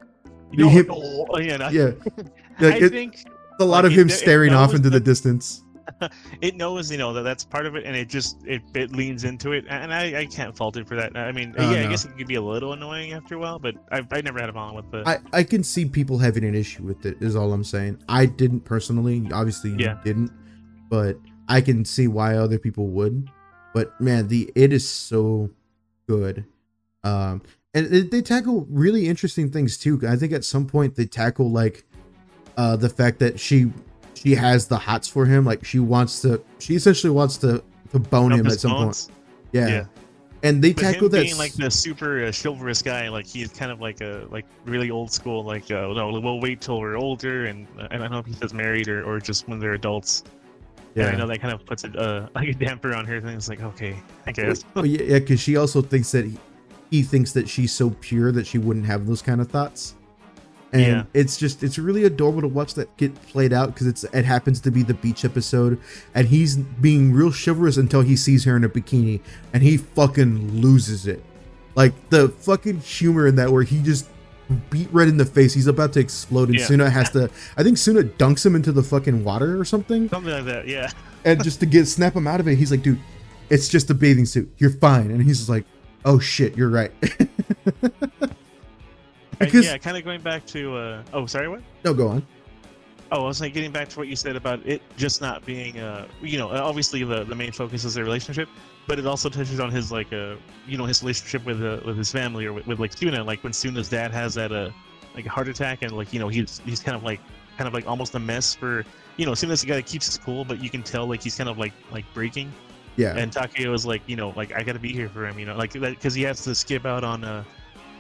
[0.59, 1.57] You know, hit- like, oh, yeah,
[2.61, 3.25] I it, think
[3.61, 5.63] a lot like, of him it staring off into the that- distance
[6.41, 9.25] it knows you know that that's part of it, and it just it, it leans
[9.25, 11.15] into it, and I, I can't fault it for that.
[11.15, 11.87] I mean, Oh, yeah, no.
[11.89, 14.41] I guess it could be a little annoying after a while, but I I never
[14.41, 15.07] had a problem with the.
[15.07, 18.25] I, I can see people having an issue with it is all i'm saying i
[18.25, 19.99] didn't personally obviously you Yeah.
[20.03, 20.33] didn't
[20.89, 23.29] but i can see why other people would
[23.75, 25.51] but man the it is so
[26.09, 26.47] good
[27.05, 27.43] um
[27.75, 31.51] and it, they tackle really interesting things too i think at some point they tackle
[31.51, 31.85] like
[32.57, 33.71] uh the fact that she
[34.15, 37.99] she has the hots for him like she wants to she essentially wants to to
[37.99, 39.09] bone up him at some point
[39.55, 39.69] yeah.
[39.69, 39.85] Yeah.
[40.43, 43.71] and they But tackle that being like the super uh, chivalrous guy, like he's kind
[43.71, 45.45] of like a like really old school.
[45.45, 48.33] Like, uh, no, we'll wait till we're older, and uh, I don't know if he
[48.33, 50.25] says married or, or just when they're adults.
[50.97, 53.21] Yeah, I know that kind of puts a uh, like a damper on her.
[53.21, 54.65] Thing it's like, okay, I guess.
[54.75, 56.37] Well, yeah, yeah, because she also thinks that he,
[56.91, 59.95] he thinks that she's so pure that she wouldn't have those kind of thoughts.
[60.73, 61.03] And Yeah.
[61.15, 64.59] it's just it's really adorable to watch that get played out because it's it happens
[64.61, 65.79] to be the beach episode,
[66.15, 69.21] and he's being real chivalrous until he sees her in a bikini,
[69.53, 71.23] and he fucking loses it.
[71.77, 74.07] Like the fucking humor in that where he just
[74.71, 76.67] beat red in the face, he's about to explode, and Yeah.
[76.67, 77.31] Suna has to.
[77.57, 80.67] I think Suna dunks him into the fucking water or something Something like that.
[80.69, 80.91] Yeah.
[81.25, 82.99] and just to get snap him out of it, he's like, dude,
[83.49, 84.53] it's just a bathing suit.
[84.59, 85.11] You're fine.
[85.13, 85.65] And he's like,
[86.05, 86.93] oh shit, you're right.
[89.39, 90.77] Because yeah, kind of going back to.
[90.77, 91.61] uh Oh, sorry, what?
[91.85, 92.27] no, go on.
[93.13, 95.79] Oh, I was like getting back to what you said about it just not being,
[95.79, 98.49] uh, you know, obviously the, the main focus is their relationship,
[98.89, 100.35] but it also touches on his like, uh,
[100.67, 103.23] you know, his relationship with uh, with his family or with, with like Suna.
[103.23, 104.71] Like when Suna's dad has that uh,
[105.15, 107.21] like a heart attack and like you know he's he's kind of like
[107.57, 108.85] kind of like almost a mess for
[109.17, 111.37] you know Suna's the guy that keeps his cool, but you can tell like he's
[111.37, 112.53] kind of like like breaking.
[112.97, 115.39] Yeah, And Takeo is like, you know, like I got to be here for him,
[115.39, 117.43] you know, like because he has to skip out on uh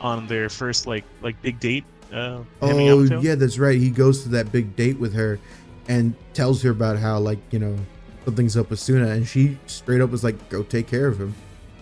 [0.00, 1.84] on their first like like big date.
[2.12, 3.78] Uh, oh yeah, that's right.
[3.78, 5.40] He goes to that big date with her,
[5.88, 7.76] and tells her about how like you know
[8.24, 11.34] something's up with Suna, and she straight up was like, go take care of him.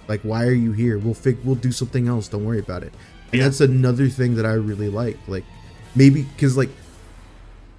[0.08, 0.98] Like, why are you here?
[0.98, 2.28] We'll fig- we'll do something else.
[2.28, 2.92] Don't worry about it.
[3.32, 3.44] And Yeah.
[3.44, 5.18] that's another thing that I really like.
[5.28, 5.44] Like,
[5.94, 6.70] maybe because like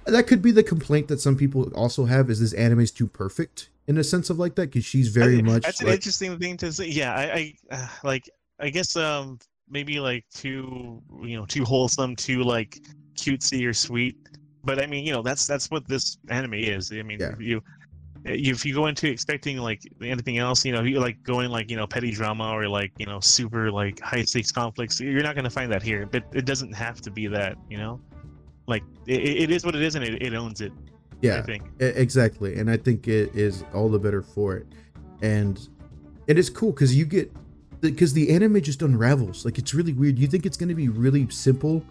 [0.06, 3.06] that could be the complaint that some people also have is this anime is too
[3.06, 6.38] perfect in a sense of like that because she's very I- much That's an interesting
[6.38, 6.88] thing to say.
[6.88, 8.28] Yeah, I, I uh, like.
[8.60, 12.80] I guess um maybe like too you know too wholesome, too like
[13.16, 14.16] cutesy or sweet.
[14.62, 16.92] But I mean, you know, that's that's what this anime is.
[16.92, 17.32] I mean, Yeah.
[17.32, 17.62] if you
[18.24, 21.76] if you go into expecting like anything else, you know, you like going like you
[21.76, 25.50] know petty drama or like you know super like high stakes conflicts, you're not gonna
[25.50, 26.06] find that here.
[26.06, 28.00] But it doesn't have to be that, you know.
[28.68, 30.72] Like it, it is what it is, and it, it owns it.
[31.22, 31.62] I yeah think.
[31.80, 34.66] E- exactly and i think it is all the better for it.
[35.22, 35.68] And
[36.26, 37.32] it is cool because you get
[37.80, 39.44] because the anime just unravels.
[39.44, 40.18] Like it's really weird.
[40.18, 41.84] You think it's going to be really simple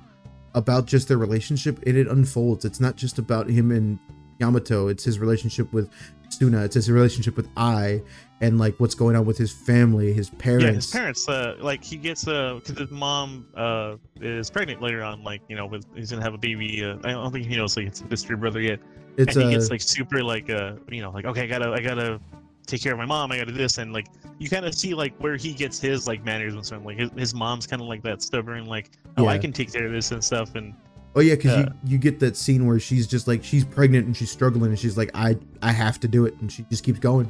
[0.55, 2.65] about just their relationship and it unfolds.
[2.65, 3.99] It's not just about him and
[4.39, 4.87] yamato.
[4.87, 5.89] It's his relationship with
[6.37, 8.01] suna it's his relationship with Ai
[8.43, 11.29] and like what's going on with his family his parents Yeah, his parents.
[11.29, 15.23] Uh, like he gets uh, because his mom uh is pregnant later on.
[15.23, 16.83] Like you know, with he's gonna have a baby.
[16.83, 18.79] Uh, I don't think he knows like it's a sister brother yet.
[19.17, 21.71] it's and he uh, gets like super like uh, you know, like okay, I gotta,
[21.71, 22.19] I gotta
[22.67, 23.31] take care of my mom.
[23.31, 24.07] I gotta do this, and like
[24.39, 26.83] you kind of see like where he gets his like manners and stuff.
[26.83, 29.85] Like his, his mom's kind of like that stubborn, like oh, I can take care
[29.85, 30.55] of this and stuff.
[30.55, 30.73] And
[31.15, 34.07] Oh yeah, because Uh, you, you get that scene where she's just like she's pregnant
[34.07, 36.83] and she's struggling and she's like I I have to do it and she just
[36.83, 37.29] keeps going,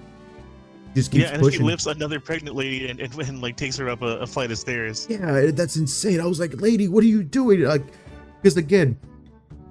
[0.95, 1.59] just keeps yeah, and pushing.
[1.59, 4.51] she lifts another pregnant lady and, and, and like takes her up a, a flight
[4.51, 5.05] of stairs.
[5.09, 6.21] Yeah, that's insane.
[6.21, 7.61] I was like, lady, what are you doing?
[7.63, 7.83] Like,
[8.41, 8.97] because again,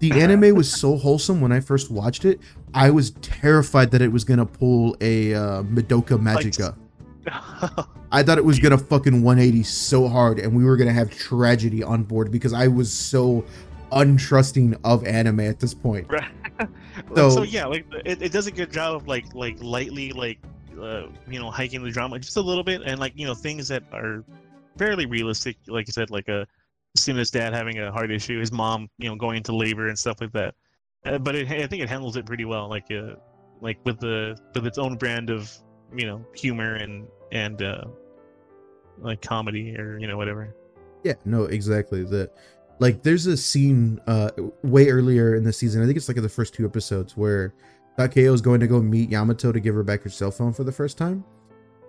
[0.00, 2.40] the anime was so wholesome when I first watched it.
[2.74, 6.76] I was terrified that it was gonna pull a uh, Madoka Magica.
[8.10, 11.82] I thought it was gonna fucking 180 so hard, and we were gonna have tragedy
[11.82, 13.44] on board because I was so
[13.92, 16.06] untrusting of anime at this point.
[16.10, 16.30] Right.
[17.16, 20.38] So- so, yeah, like it, it does a good job of like like lightly like
[20.80, 23.66] uh, you know hiking the drama just a little bit, and like you know things
[23.68, 24.22] that are
[24.76, 25.56] fairly realistic.
[25.66, 26.46] Like I said, like a
[26.96, 30.20] Suna's dad having a heart issue, his mom you know going into labor and stuff
[30.20, 30.54] like that.
[31.04, 33.14] Uh, but it, I think it handles it pretty well, like uh,
[33.60, 35.50] like with the with its own brand of
[35.96, 37.84] you know humor and and uh,
[38.98, 40.54] like comedy or you know whatever.
[41.02, 42.04] Yeah, no, exactly.
[42.04, 42.30] The
[42.82, 44.30] like there's a scene uh
[44.62, 47.54] way earlier in the season, I think it's like in the first two episodes where
[47.98, 50.64] Takeo is going to go meet Yamato to give her back her cell phone for
[50.64, 51.24] the first time.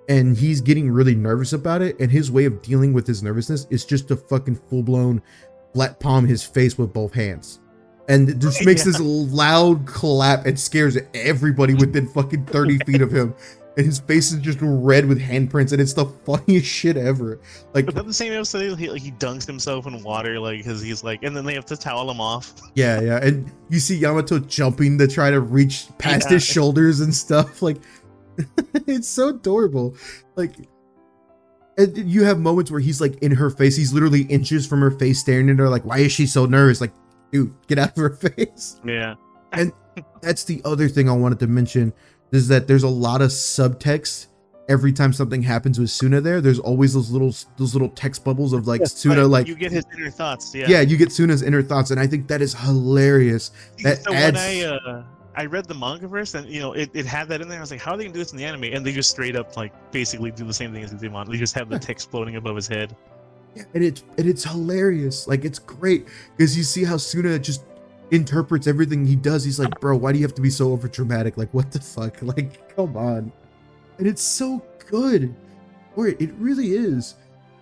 [0.10, 3.68] And he's getting really nervous about it, and his way of dealing with his nervousness
[3.70, 5.22] is just to fucking full blown
[5.74, 7.60] flat palm his face with both hands.
[8.10, 8.92] And it just makes Yeah.
[8.92, 13.34] this loud clap and scares everybody within fucking 30 feet of him.
[13.76, 17.40] And his face is just red with handprints, and it's the funniest shit ever.
[17.74, 20.80] Like But then the same episode, he, like, he dunks himself in water, like because
[20.80, 22.54] he's like, and then they have to towel him off.
[22.76, 26.34] Yeah, yeah, and you see Yamato jumping to try to reach past Yeah.
[26.36, 27.64] his shoulders and stuff.
[27.64, 27.78] Like,
[28.88, 29.96] it's so adorable.
[30.36, 30.54] Like,
[31.78, 33.76] and you have moments where he's like in her face.
[33.76, 35.70] He's literally inches from her face, staring at her.
[35.70, 36.80] Like, why is she so nervous?
[36.80, 36.92] Like,
[37.32, 38.80] dude, get out of her face.
[38.86, 39.16] Yeah.
[39.52, 39.72] And
[40.22, 41.92] that's the other thing I wanted to mention
[42.34, 44.28] is that there's a lot of subtext
[44.68, 46.20] every time something happens with Suna.
[46.20, 49.56] There, there's always those little those little text bubbles of like Suna, Right, like you
[49.56, 50.54] get his inner thoughts.
[50.54, 50.68] Yeah.
[50.68, 53.52] yeah, you get Suna's inner thoughts, and I think that is hilarious.
[53.84, 55.04] that so adds- when I uh,
[55.36, 57.60] I read the manga first, and you know it, it had that in there.
[57.60, 58.66] I was like, how are they gonna do this in the anime?
[58.66, 61.30] And they just straight up like basically do the same thing as they want.
[61.30, 62.96] They just have the text floating above his head.
[63.56, 65.28] Yeah, and it's and it's hilarious.
[65.28, 67.64] Like it's great because you see how Suna just
[68.12, 69.44] interprets everything he does.
[69.44, 71.38] He's like, bro, why do you have to be so over dramatic?
[71.38, 72.18] Like, what the fuck?
[72.22, 73.32] Like, come on.
[73.98, 75.34] And it's so good.
[75.96, 77.16] Or it, really is.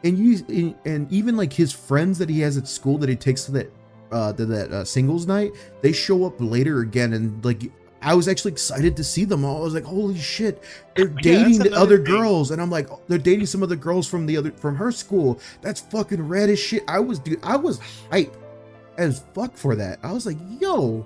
[0.03, 3.43] And you and even like his friends that he has at school that he takes
[3.45, 3.71] to that
[4.11, 5.51] uh to that uh, singles night,
[5.81, 9.57] they show up later again and like I was actually excited to see them all.
[9.57, 10.63] I was like, "Holy shit,
[10.95, 12.05] they're Yeah, dating the other thing.
[12.05, 14.91] girls!" And I'm like, oh, "They're dating some other girls from the other from her
[14.91, 16.83] school." That's fucking rad as shit.
[16.87, 17.79] I was, dude, I was
[18.11, 18.35] hype
[19.01, 19.99] as fuck for that.
[20.03, 21.05] I was like, "Yo,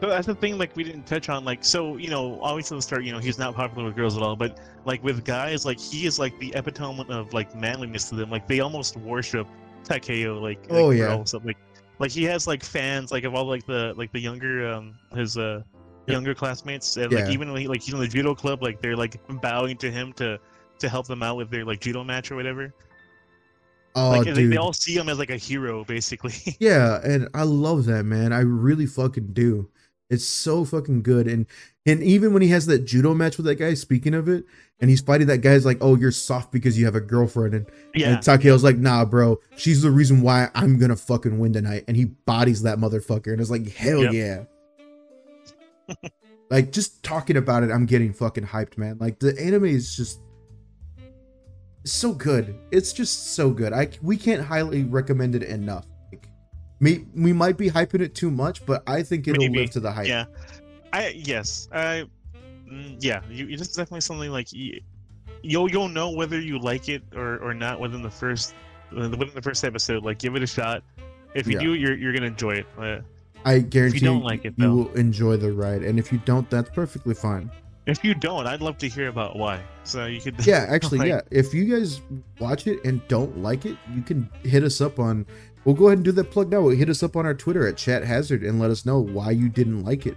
[0.00, 2.82] So that's the thing, like we didn't touch on, like so you know, obviously the
[2.82, 5.80] start, you know, he's not popular with girls at all, but like with guys, like
[5.80, 8.30] he is like the epitome of like manliness to them.
[8.30, 9.46] Like they almost worship
[9.84, 11.06] Takeo, like, like Oh, yeah.
[11.08, 11.34] girls.
[11.34, 11.56] Like
[11.98, 15.36] like he has like fans, like of all like the like the younger um his
[15.36, 15.62] uh
[16.06, 17.20] younger classmates, and Yeah.
[17.20, 19.90] like even when he like he's in the judo club, like they're like bowing to
[19.90, 20.38] him to
[20.78, 22.72] to help them out with their like judo match or whatever.
[23.94, 26.34] Oh, like they, dude, they all see him as like a hero, basically.
[26.60, 28.32] yeah." And I love that man.
[28.32, 29.68] I really fucking do.
[30.10, 31.26] It's so fucking good.
[31.26, 31.46] And
[31.86, 34.44] and even when he has that judo match with that guy, speaking of it,
[34.80, 37.66] and he's fighting that guy's like, "Oh, you're soft because you have a girlfriend," and
[37.94, 41.84] yeah, And Takeo's like, nah, bro, she's the reason why I'm gonna fucking win tonight.
[41.88, 44.12] And he bodies that motherfucker and it's like, hell Yep.
[44.12, 45.98] yeah.
[46.50, 48.98] like just talking about it, I'm getting fucking hyped, man.
[48.98, 50.20] Like the anime is just
[51.92, 52.58] so good.
[52.70, 53.72] It's just so good.
[53.72, 55.86] I we can't highly recommend it enough.
[56.12, 56.28] Like,
[56.80, 59.60] me, we might be hyping it too much, but I think it'll Maybe.
[59.60, 60.06] live to the hype.
[60.06, 60.26] Yeah,
[60.92, 62.04] I yes, I
[62.70, 63.20] mm, yeah.
[63.28, 64.80] You, it's definitely something like you,
[65.42, 68.54] you'll you'll know whether you like it or or not within the first
[68.92, 70.04] within the first episode.
[70.04, 70.82] Like, give it a shot.
[71.34, 71.60] If you Yeah.
[71.60, 72.66] do, you're you're gonna enjoy it.
[72.78, 72.98] Uh,
[73.44, 75.82] I guarantee you, don't like it, you will enjoy the ride.
[75.82, 77.50] And if you don't, that's perfectly fine.
[77.88, 79.60] If you don't, I'd love to hear about why.
[79.84, 82.00] So you could yeah actually Like- yeah if you guys
[82.38, 85.26] watch it and don't like it you can hit us up on
[85.64, 87.76] we'll go ahead and do that plug now hit us up on our twitter at
[87.78, 90.16] chat hazard and let us know why you didn't like it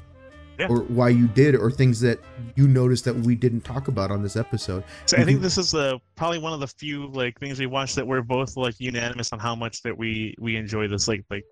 [0.60, 0.68] Yeah.
[0.68, 2.20] or why you did or things that
[2.58, 5.74] you noticed that we didn't talk about on this episode So I think this is
[5.74, 9.32] uh, probably one of the few like things we watched that we're both like unanimous
[9.32, 11.08] on how much that we we enjoy this.
[11.08, 11.46] Like like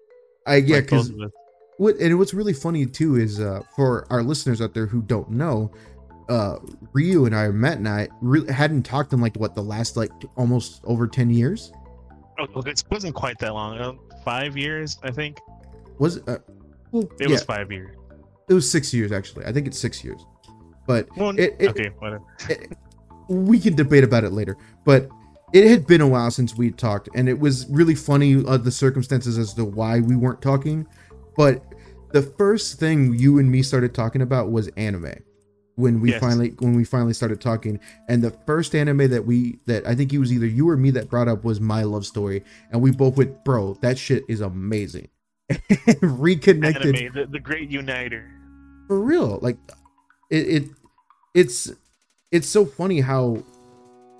[0.45, 1.31] i yeah because us.
[1.77, 5.29] what and what's really funny too is uh for our listeners out there who don't
[5.31, 5.71] know
[6.29, 6.57] uh
[6.93, 10.11] Rio and i met, and i really hadn't talked in like what the last like
[10.35, 11.71] almost over 10 years
[12.55, 13.77] Oh, it wasn't quite that long.
[13.77, 13.91] Uh,
[14.23, 15.39] five years, I think.
[15.97, 16.37] was it uh,
[16.91, 17.95] well It yeah was five years.
[18.47, 20.21] it was six years actually i think it's six years
[20.87, 22.23] but Well, it, it, okay, whatever.
[23.29, 25.09] we can debate about it later but
[25.51, 28.71] it had been a while since we talked and it was really funny uh, the
[28.71, 30.85] circumstances as to why we weren't talking
[31.35, 31.63] but
[32.11, 35.13] the first thing you and me started talking about was anime
[35.79, 36.19] when we Yes.
[36.19, 37.79] finally when we finally started talking.
[38.07, 40.91] And the first anime that we that i think it was either you or me
[40.91, 42.43] that brought up was my love story.
[42.71, 45.07] And we both went bro that shit is amazing.
[46.01, 46.95] Reconnected.
[46.95, 48.29] Anime, the, the great uniter.
[48.87, 49.39] for real.
[49.41, 49.57] Like
[50.29, 50.69] it, it
[51.33, 51.71] it's
[52.31, 53.43] it's so funny how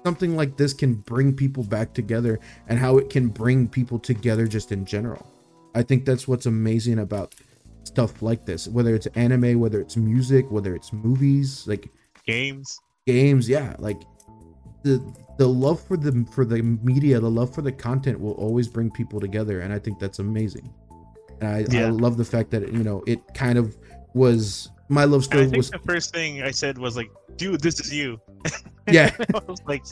[0.06, 4.48] something like this can bring people back together and how it can bring people together
[4.48, 5.28] just in general.
[5.76, 7.36] I think that's what's amazing about
[7.90, 11.90] stuff like this whether it's anime whether it's music whether it's movies like
[12.26, 12.80] Games.
[13.08, 14.02] games yeah like
[14.84, 14.94] the
[15.38, 18.90] the love for the for the media the love for the content will always bring
[18.92, 20.72] people together and i think that's amazing
[21.42, 23.76] and i, I love the fact that you know it kind of
[24.14, 27.12] was my love And story I think was the first thing I said was like,
[27.36, 28.20] "Dude, this is you."
[28.92, 29.16] Yeah.
[29.36, 29.86] I was like,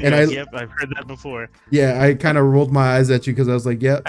[0.00, 1.50] And and I- yep, I've heard that before.
[1.70, 4.00] Yeah, I kind of rolled my eyes at you because I was like, yeah,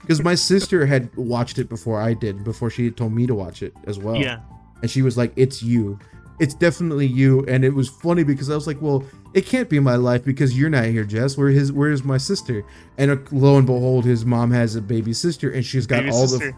[0.00, 3.34] because my sister had watched it before I did, before she had told me to
[3.34, 4.16] watch it as well.
[4.16, 4.40] Yeah,
[4.82, 5.98] And she was like, it's you.
[6.40, 7.44] It's definitely you.
[7.46, 10.58] And it was funny because I was like, well, it can't be my life because
[10.58, 11.36] you're not here, Jess.
[11.38, 12.64] Where his where's my sister?
[12.98, 16.10] And uh, lo and behold, his mom has a baby sister and she's got baby
[16.10, 16.50] all sister.
[16.50, 16.56] the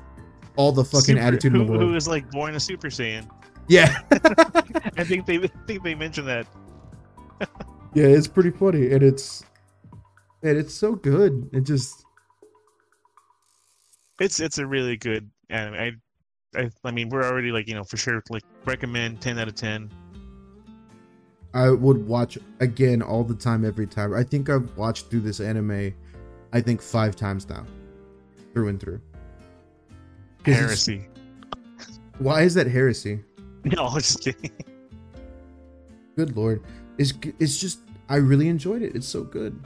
[0.56, 1.82] all the fucking Super- attitude in the world.
[1.82, 3.28] Who is like born a Super Saiyan?
[3.68, 3.98] yeah.
[4.96, 6.46] I think they I think they mentioned that.
[7.96, 8.92] yeah, it's pretty funny.
[8.92, 9.42] And it's
[10.42, 11.48] and it's so good.
[11.54, 12.04] It just
[14.20, 15.74] It's it's a really good anime.
[15.74, 19.48] I, I I mean, we're already like you know for sure like recommend ten out
[19.48, 19.90] of ten.
[21.54, 24.12] I would watch again all the time, every time.
[24.12, 25.94] I think I've watched through this anime,
[26.52, 27.64] I think five times now,
[28.52, 29.00] through and through.
[30.44, 31.08] Heresy.
[32.18, 33.24] Why is that heresy?
[33.64, 34.52] No, I'm just kidding.
[36.14, 36.62] Good lord,
[36.98, 38.94] it's it's just I really enjoyed it.
[38.94, 39.58] It's so good.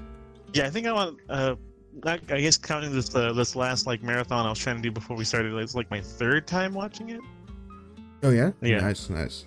[0.54, 1.18] Yeah, I think I want.
[1.28, 1.56] Uh,
[2.04, 4.90] I, I guess counting this uh, this last like marathon I was trying to do
[4.90, 7.20] before we started, it's like my third time watching it.
[8.22, 8.80] Oh yeah, Yeah.
[8.80, 9.46] nice, nice.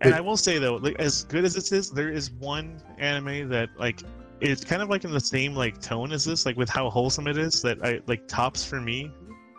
[0.00, 2.82] And But- I will say though, like as good as this is, there is one
[2.98, 4.02] anime that like
[4.40, 7.26] it's kind of like in the same like tone as this, like with how wholesome
[7.28, 9.10] it is, that I like tops for me.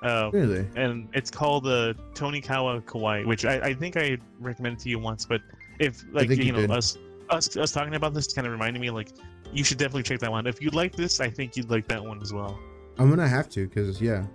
[0.04, 0.68] Uh, Really?
[0.76, 5.00] and it's called the uh, Tonikaku Kawaii, which I, I think I recommended to you
[5.00, 5.26] once.
[5.26, 5.42] But
[5.80, 6.72] if like you you know did.
[6.72, 6.98] us
[7.30, 9.10] us us talking about this kind of reminded me like
[9.52, 10.48] you should definitely check that one.
[10.48, 12.60] If you like this, I think you'd like that one as well.
[12.98, 14.26] I'm gonna have to because yeah,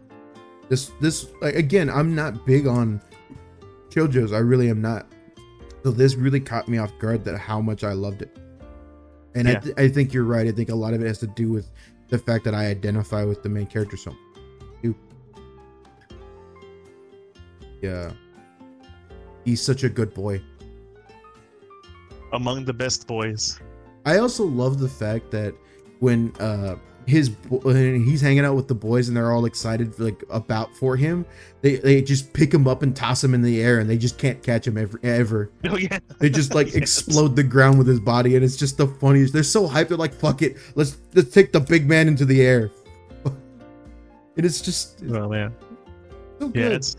[0.68, 3.00] this this like again, I'm not big on
[3.90, 4.34] shoujos.
[4.34, 5.06] I really am not.
[5.82, 8.36] So this really caught me off guard that how much I loved it.
[9.34, 10.46] And I, th- I think you're right.
[10.46, 11.70] I think a lot of it has to do with
[12.08, 14.14] the fact that I identify with the main character so.
[17.82, 18.12] Yeah.
[19.44, 20.40] He's such a good boy.
[22.32, 23.60] Among the best boys.
[24.06, 25.54] I also love the fact that
[26.00, 26.76] when uh
[27.06, 30.96] his when he's hanging out with the boys and they're all excited like about for
[30.96, 31.26] him,
[31.60, 34.18] they they just pick him up and toss him in the air and they just
[34.18, 35.50] can't catch him ever ever.
[35.64, 35.98] Oh yeah.
[36.18, 36.76] They just like Yes.
[36.76, 39.32] explode the ground with his body and it's just the funniest.
[39.32, 39.88] They're so hyped.
[39.88, 42.70] They're like, "Fuck it, let's let's take the big man into the air."
[44.36, 45.52] And it's just Oh man.
[46.40, 46.72] so Yeah, good.
[46.72, 46.96] it's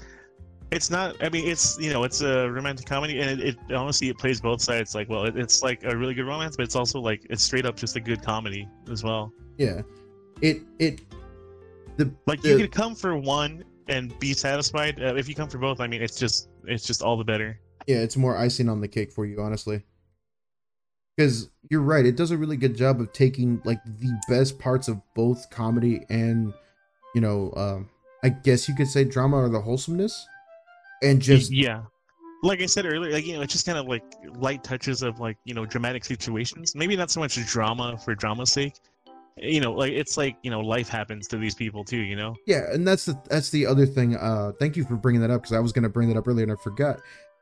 [0.75, 1.15] it's not.
[1.23, 4.41] I mean, it's you know, it's a romantic comedy, and it, it honestly it plays
[4.41, 4.95] both sides.
[4.95, 7.65] Like, well, it, it's like a really good romance, but it's also like it's straight
[7.65, 9.31] up just a good comedy as well.
[9.57, 9.81] yeah.
[10.41, 11.01] It it
[11.97, 15.01] the Like the- you can come for one and be satisfied.
[15.01, 17.59] Uh, if you come for both, I mean, it's just it's just all the better.
[17.87, 19.83] yeah, it's more icing on the cake for you, honestly.
[21.15, 24.87] Because you're right, it does a really good job of taking like the best parts
[24.87, 26.53] of both comedy and,
[27.13, 27.89] you know, um,
[28.23, 30.27] I guess you could say drama or the wholesomeness,
[31.03, 31.83] and just yeah.
[32.41, 34.03] Like I said earlier, like you know, it's just kind of like
[34.35, 36.75] light touches of like you know dramatic situations.
[36.75, 38.73] Maybe not so much drama for drama's sake.
[39.37, 41.97] You know, like it's like you know life happens to these people too.
[41.97, 42.35] You know.
[42.45, 44.15] yeah, and that's the that's the other thing.
[44.15, 46.43] Uh, thank you for bringing that up because I was gonna bring that up earlier
[46.43, 46.99] and I forgot.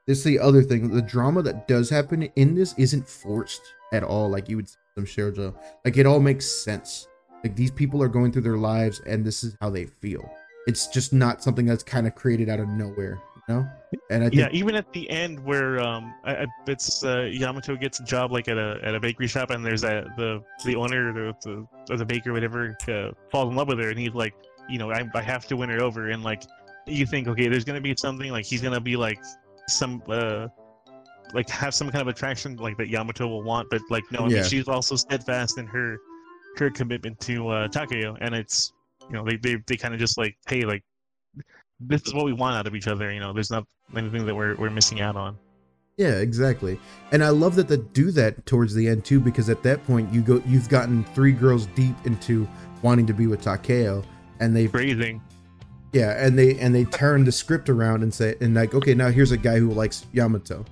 [0.07, 0.89] This is the other thing.
[0.89, 3.61] The drama that does happen in this isn't forced
[3.93, 5.55] at all, like you would some shoujo.
[5.85, 7.07] Like it all makes sense.
[7.43, 10.29] Like these people are going through their lives and this is how they feel.
[10.67, 13.19] It's just not something that's kind of created out of nowhere,
[13.51, 13.67] know?
[14.09, 17.75] And I think Yeah, even at the end where um, I, I, it's uh, Yamato
[17.75, 20.75] gets a job like at a at a bakery shop, and there's a the the
[20.75, 24.13] owner, the the, or the baker, whatever, uh, falls in love with her, and he's
[24.13, 24.33] like,
[24.69, 26.43] you know, I, I have to win her over, and like,
[26.87, 29.19] you think, okay, there's gonna be something like he's gonna be like
[29.67, 30.47] some uh,
[31.33, 34.29] like have some kind of attraction like that Yamato will want, but like no, I
[34.29, 34.35] Yeah.
[34.35, 35.97] mean she's also steadfast in her
[36.57, 38.71] her commitment to uh, Takeo, and it's
[39.09, 40.83] you know they they, they kind of just like hey like
[41.81, 43.11] this is what we want out of each other.
[43.11, 43.65] You know, there's not
[43.95, 45.37] anything that we're we're missing out on.
[45.97, 46.79] Yeah, exactly.
[47.11, 50.11] And I love that they do that towards the end too, because at that point
[50.13, 52.47] you go you've gotten three girls deep into
[52.81, 54.03] wanting to be with Takeo
[54.39, 55.21] and they Phrasing.
[55.93, 59.09] yeah, and they and they turn the script around and say and like, okay, now
[59.09, 60.65] here's a guy who likes Yamato.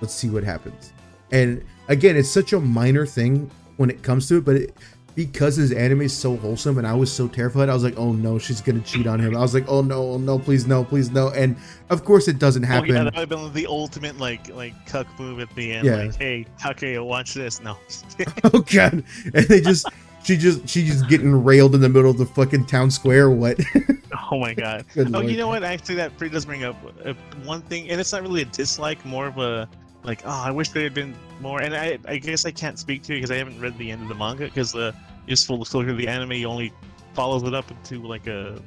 [0.00, 0.92] Let's see what happens.
[1.32, 4.76] And again, it's such a minor thing when it comes to it, but it,
[5.16, 8.12] because his anime is so wholesome and I was so terrified, I was like, oh
[8.12, 9.34] no, she's gonna cheat on him.
[9.34, 11.30] I was like, oh no, oh no, please no, please no.
[11.30, 11.56] And
[11.90, 12.90] of course it doesn't Oh, happen.
[12.90, 15.86] yeah, that would have been the ultimate like like cuck move at the end.
[15.86, 15.96] Yeah.
[15.96, 17.60] Like, hey, Takeo, watch this.
[17.60, 17.76] No.
[18.44, 19.02] oh god.
[19.34, 19.88] And they just
[20.22, 23.30] she just she's just getting railed in the middle of the fucking town square or
[23.30, 23.58] what?
[24.30, 24.84] oh my god.
[24.98, 25.30] Oh, lord.
[25.30, 25.64] you know what?
[25.64, 27.14] Actually, that pretty does bring up uh,
[27.44, 29.66] one thing, and it's not really a dislike, more of a
[30.06, 31.60] like, oh, I wish there had been more.
[31.60, 34.02] And I, I guess I can't speak to it because I haven't read the end
[34.02, 34.44] of the manga.
[34.44, 34.94] Because the
[35.28, 36.72] just full disclosure, the anime only
[37.14, 38.60] follows it up into like a,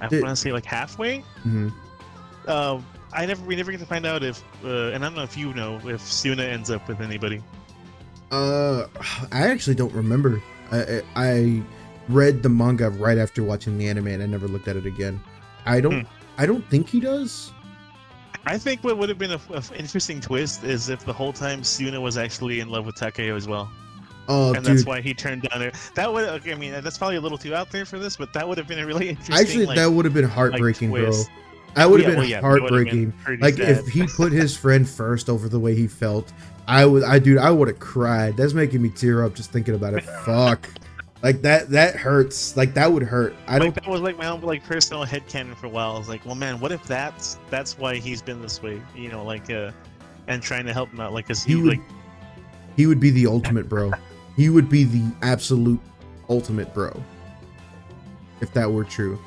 [0.00, 1.24] I want to say like halfway.
[1.44, 1.72] Mhm.
[2.48, 5.22] Um, I never, we never get to find out if, uh, and I don't know
[5.22, 7.42] if you know if Suna ends up with anybody.
[8.30, 8.86] Uh,
[9.32, 10.42] I actually don't remember.
[10.72, 11.62] I, I I
[12.08, 15.20] read the manga right after watching the anime, and I never looked at it again.
[15.64, 16.00] I don't.
[16.02, 16.08] Hmm.
[16.38, 17.52] I don't think he does.
[18.46, 21.64] I think what would have been a, a interesting twist is if the whole time
[21.64, 23.70] Suna was actually in love with Takeo as well.
[24.28, 24.64] Oh, and dude.
[24.64, 25.74] that's why he turned down it.
[25.94, 28.32] That would, okay, I mean, that's probably a little too out there for this, but
[28.32, 29.36] that would have been a really interesting.
[29.36, 31.04] Actually, like, that would have been like, heartbreaking, bro.
[31.04, 31.30] twist.
[31.74, 33.40] That would have Yeah, been well, yeah, would've been heartbreaking.
[33.40, 33.68] Like sad.
[33.68, 36.32] if he put his friend first over the way he felt,
[36.66, 37.02] I would.
[37.02, 38.36] I dude, I would have cried.
[38.36, 40.02] That's making me tear up just thinking about it.
[40.24, 40.68] Fuck.
[41.22, 41.70] Like that.
[41.70, 42.56] That hurts.
[42.56, 43.34] Like that would hurt.
[43.46, 43.74] I like don't.
[43.76, 45.96] that was like my own like personal headcanon for a while.
[45.96, 48.80] I was like, well, man, what if that's that's why he's been this way?
[48.94, 49.70] You know, like uh,
[50.28, 51.80] and trying to help him out, like, cause he, He would- like,
[52.76, 53.92] He would be the ultimate bro.
[54.36, 55.80] He would be the absolute
[56.28, 56.92] ultimate bro.
[58.40, 59.18] If that were true.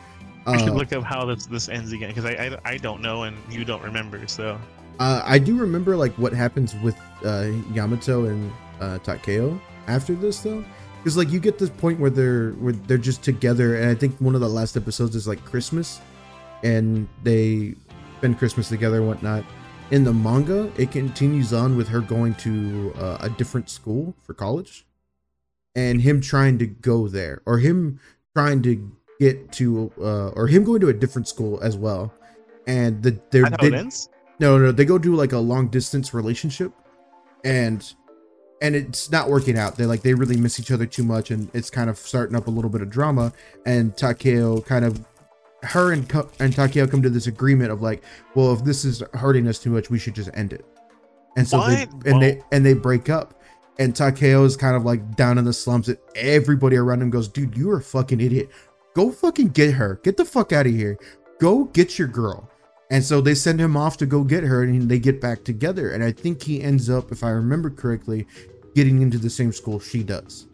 [0.45, 3.01] I should Uh, look up how this this ends again, because I, I I don't
[3.01, 4.59] know and you don't remember, so
[4.99, 10.39] Uh, I do remember like what happens with uh, Yamato and uh, Takeo after this
[10.41, 10.63] though,
[10.99, 14.19] because like you get this point where they're where they're just together, and I think
[14.19, 15.99] one of the last episodes is like Christmas,
[16.63, 17.75] and they
[18.17, 19.43] spend Christmas together and whatnot.
[19.91, 24.33] In the manga, it continues on with her going to uh, a different school for
[24.33, 24.85] college,
[25.75, 27.99] and him trying to go there, or him
[28.35, 32.13] trying to get to, uh, or him going to a different school as well.
[32.67, 33.77] And the they're that's how it they-
[34.39, 36.71] no, no, they go do like a long distance relationship,
[37.43, 37.93] and
[38.61, 39.75] and it's not working out.
[39.77, 42.47] They like they really miss each other too much, and it's kind of starting up
[42.47, 43.31] a little bit of drama.
[43.65, 45.03] And Takeo kind of,
[45.63, 48.03] her and and Takeo come to this agreement of like,
[48.35, 50.65] well, if this is hurting us too much, we should just end it.
[51.37, 52.07] And so they What?
[52.07, 53.35] and they and they break up.
[53.77, 55.87] And Takeo is kind of like down in the slumps.
[55.87, 58.49] And everybody around him goes, "Dude, you're a fucking idiot.
[58.93, 60.01] Go fucking get her.
[60.03, 60.97] Get the fuck out of here.
[61.39, 62.48] Go get your girl."
[62.89, 65.91] And so they send him off to go get her and they get back together.
[65.91, 68.27] And I think he ends up, if I remember correctly,
[68.73, 70.47] getting into the same school she does.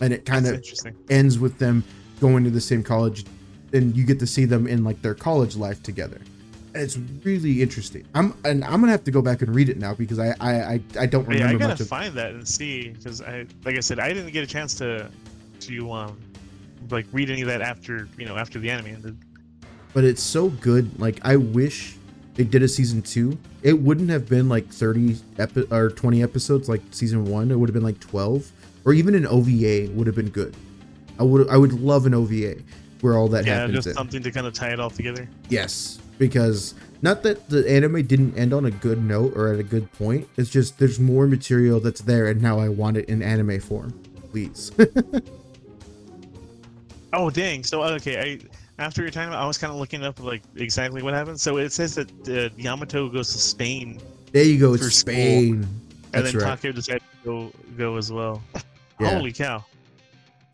[0.00, 0.62] And it kind of
[1.08, 1.84] ends with them
[2.20, 3.24] going to the same college
[3.72, 6.20] and you get to see them in like their college life together.
[6.74, 8.06] And it's really interesting.
[8.14, 10.52] I'm and I'm gonna have to go back and read it now because I I
[10.52, 11.58] I, I don't remember.
[11.58, 14.44] Yeah, I gotta find that and see because I, like I said, I didn't get
[14.44, 15.10] a chance to
[15.60, 16.18] to um
[16.90, 19.18] like read any of that after you know after the anime ended.
[19.92, 20.98] But it's so good.
[21.00, 21.96] Like I wish
[22.34, 23.38] they did a season two.
[23.62, 27.50] It wouldn't have been like 30 epi- or 20 episodes like season one.
[27.50, 28.50] It would have been like 12,
[28.84, 30.56] or even an OVA would have been good.
[31.18, 32.56] I would I would love an OVA
[33.00, 33.76] where all that yeah, happens.
[33.76, 33.94] just in.
[33.94, 35.28] something to kind of tie it all together.
[35.48, 39.62] Yes, because not that the anime didn't end on a good note or at a
[39.62, 40.28] good point.
[40.36, 43.98] It's just there's more material that's there, and now I want it in anime form.
[44.30, 44.72] Please.
[47.12, 47.64] Oh dang!
[47.64, 48.38] So okay, I
[48.80, 51.38] after your time, I was kind of looking up like exactly what happened.
[51.40, 54.00] So it says that uh, Yamato goes to Spain,
[54.32, 54.74] there you go.
[54.74, 55.12] It's For school.
[55.14, 55.66] Spain.
[56.14, 56.42] and then right.
[56.58, 58.42] Takeo decided to go go as well.
[58.98, 59.10] Yeah.
[59.14, 59.64] Holy cow!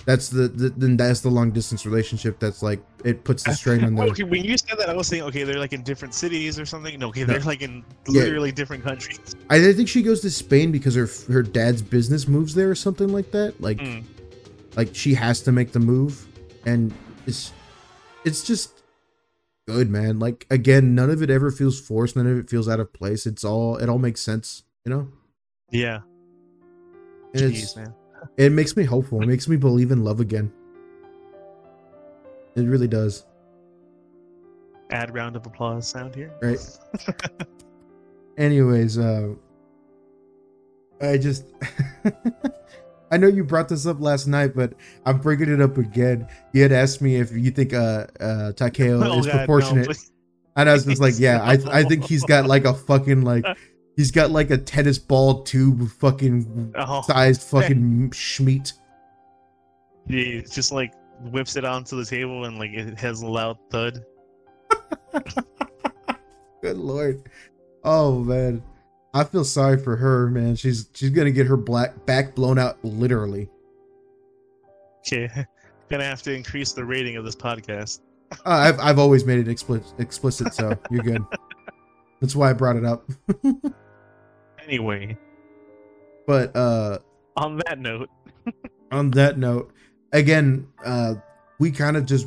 [0.06, 2.38] That's the, the then that's the long distance relationship.
[2.38, 4.02] That's like it puts the strain on the.
[4.10, 6.64] okay, when you said that, I was thinking, okay, they're like in different cities or
[6.64, 6.98] something.
[6.98, 8.22] No, okay, they're like in Yeah.
[8.22, 9.34] literally different countries.
[9.50, 13.08] I think she goes to Spain because her her dad's business moves there or something
[13.08, 13.60] like that.
[13.60, 14.04] Like Mm.
[14.76, 16.26] like she has to make the move,
[16.64, 16.92] and
[17.26, 17.52] it's
[18.26, 18.82] it's just
[19.66, 20.18] good, man.
[20.18, 22.16] Like again, none of it ever feels forced.
[22.16, 23.26] None of it feels out of place.
[23.26, 25.08] It's all it all makes sense, you know.
[25.70, 26.00] Yeah,
[27.34, 27.94] And jeez, it's man.
[28.36, 29.22] it makes me hopeful.
[29.22, 30.52] It makes me believe in love again.
[32.54, 33.24] It really does.
[34.90, 36.32] Add round of applause sound here.
[36.40, 36.58] Right.
[38.38, 39.34] Anyways, uh
[41.00, 41.44] I just
[43.10, 44.72] I know you brought this up last night, but
[45.04, 46.26] I'm bringing it up again.
[46.52, 49.86] You had asked me if you think uh uh Takeo Oh, is God, proportionate.
[49.86, 50.10] please.
[50.56, 53.44] and I was just like, yeah, I I think he's got like a fucking like
[53.96, 58.72] he's got like a tennis ball tube fucking Oh, sized fucking schmeat.
[60.08, 60.92] he just like
[61.30, 64.04] whips it onto the table and like it has a loud thud.
[66.62, 67.22] Good lord.
[67.84, 68.62] Oh man.
[69.16, 70.56] I feel sorry for her, man.
[70.56, 73.48] She's she's gonna get her black back blown out literally.
[75.06, 75.30] Okay,
[75.88, 78.00] gonna have to increase the rating of this podcast.
[78.32, 81.24] Uh, I've I've always made it explicit, explicit, so you're good.
[82.20, 83.08] That's why I brought it up.
[84.66, 85.16] Anyway,
[86.26, 86.98] but uh,
[87.36, 88.10] on that note,
[88.90, 89.72] on that note,
[90.12, 91.14] again, uh,
[91.60, 92.26] we kind of just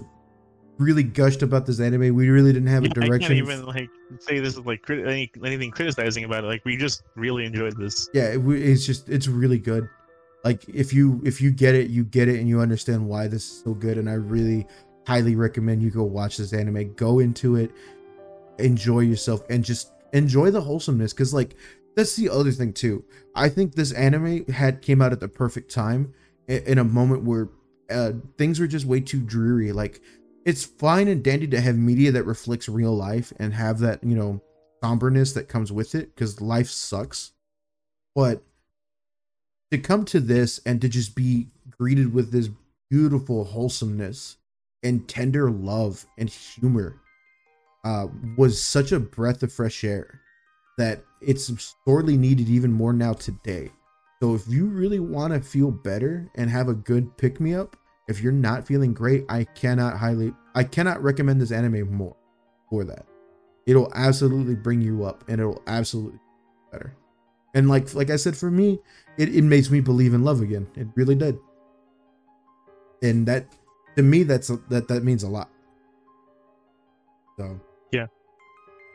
[0.80, 2.16] really gushed about this anime.
[2.16, 3.36] We really didn't have a yeah, I direction.
[3.36, 6.48] can't even like say this is like crit- any, anything criticizing about it.
[6.48, 8.10] Like we just really enjoyed this.
[8.14, 9.88] yeah, it, it's just it's really good.
[10.44, 13.44] Like if you if you get it, you get it, and you understand why this
[13.44, 13.98] is so good.
[13.98, 14.66] And I really
[15.06, 16.94] highly recommend you go watch this anime.
[16.94, 17.72] Go into it,
[18.58, 21.14] enjoy yourself, and just enjoy the wholesomeness.
[21.14, 21.56] Because like
[21.96, 23.04] that's the other thing too.
[23.36, 26.14] I think this anime had came out at the perfect time
[26.48, 27.50] i- in a moment where
[27.90, 29.72] uh, things were just way too dreary.
[29.72, 30.02] Like
[30.50, 34.16] it's fine and dandy to have media that reflects real life and have that you
[34.16, 34.42] know
[34.84, 37.34] somberness that comes with it because life sucks.
[38.16, 38.42] But
[39.72, 41.48] to come to this and to just be
[41.78, 42.50] greeted with this
[42.90, 44.38] beautiful wholesomeness
[44.82, 47.00] and tender love and humor
[47.84, 50.20] uh, was such a breath of fresh air
[50.80, 53.72] that it's sorely needed even more now today.
[54.24, 57.76] So if you really want to feel better and have a good pick me up,
[58.10, 62.16] if you're not feeling great, I cannot highly I cannot recommend this anime more
[62.70, 63.06] for that.
[63.68, 66.20] It'll absolutely bring you up and it'll absolutely be
[66.72, 66.96] better.
[67.54, 68.80] And like like I said for me,
[69.18, 70.68] it, it makes me believe in love again.
[70.76, 71.38] It really did.
[73.04, 73.46] And that
[73.96, 75.50] to me that's a, that that means a lot.
[77.38, 77.60] So
[77.92, 78.08] Yeah.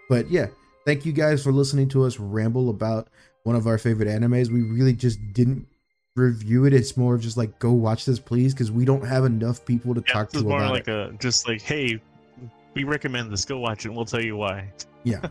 [0.09, 0.49] But yeah,
[0.85, 3.09] thank you guys for listening to us ramble about
[3.45, 4.51] one of our favorite animes.
[4.51, 5.69] We really just didn't
[6.25, 6.73] review it.
[6.73, 9.95] It's more of just like go watch this please because we don't have enough people
[9.95, 10.95] to Yeah, talk to more about like it.
[11.15, 12.01] a just like, hey,
[12.75, 13.45] we recommend this.
[13.45, 13.89] Go watch it.
[13.89, 14.71] and We'll tell you why.
[15.03, 15.27] Yeah.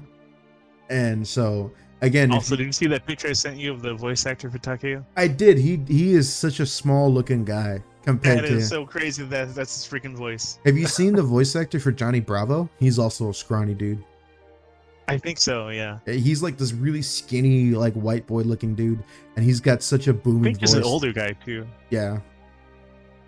[0.89, 1.71] and so
[2.01, 4.57] again, Also, did you see that picture I sent you of the voice actor for
[4.57, 5.05] Takeo?
[5.15, 5.57] I did.
[5.57, 8.57] He he is such a small looking guy compared That to.
[8.57, 10.59] is so crazy that that's his freaking voice.
[10.65, 12.69] Have you seen the voice actor for Johnny Bravo?
[12.77, 14.03] He's also a scrawny dude.
[15.07, 15.69] I think so.
[15.69, 15.99] Yeah.
[16.05, 19.03] He's like this really skinny, like white boy looking dude,
[19.35, 20.79] and he's got such a booming I think he's voice.
[20.79, 21.67] an older guy too.
[21.89, 22.19] Yeah.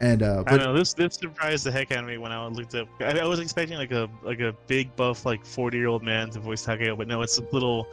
[0.02, 0.74] And uh, I but don't know.
[0.74, 2.88] This this surprised the heck out of me when I looked up.
[3.00, 6.30] I, I was expecting like a like a big buff like forty year old man
[6.32, 7.88] to voice Takeo, but no, it's a little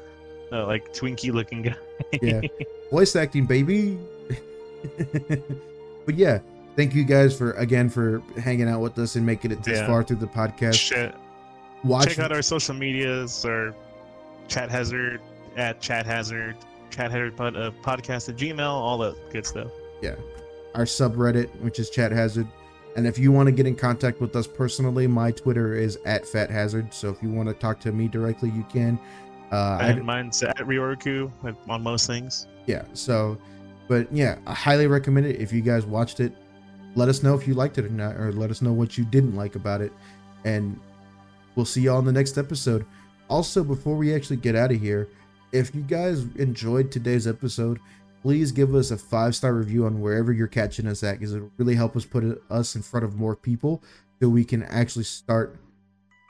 [0.52, 1.76] uh, like Twinkie looking guy.
[2.20, 2.40] Yeah.
[2.90, 3.98] voice acting, baby.
[6.06, 6.40] but yeah,
[6.76, 9.86] thank you guys for again for hanging out with us and making it this Yeah.
[9.86, 10.74] far through the podcast.
[10.74, 11.14] Shit.
[11.84, 13.74] Watch Check out our social medias or
[14.48, 15.20] Chat Hazard
[15.56, 16.56] at Chat Hazard,
[16.90, 19.68] Chat Hazard pod, uh, podcast at Gmail, all that good stuff.
[20.00, 20.16] Yeah.
[20.74, 22.46] Our subreddit, which is Chat Hazard.
[22.96, 26.26] And if you want to get in contact with us personally, my Twitter is at
[26.26, 26.92] Fat Hazard.
[26.92, 28.98] So if you want to talk to me directly, you can.
[29.50, 31.30] Uh, I, And mine's at Ryorku
[31.68, 32.46] on most things.
[32.66, 32.84] yeah.
[32.92, 33.38] So,
[33.88, 35.40] but yeah, I highly recommend it.
[35.40, 36.32] If you guys watched it,
[36.94, 39.04] let us know if you liked it or not, or let us know what you
[39.04, 39.92] didn't like about it.
[40.44, 40.78] And
[41.54, 42.86] we'll see y'all in the next episode.
[43.28, 45.08] Also, before we actually get out of here,
[45.52, 47.78] if you guys enjoyed today's episode,
[48.22, 51.50] please give us a five star review on wherever you're catching us at because it'll
[51.56, 53.82] really help us put us in front of more people
[54.20, 55.56] so we can actually start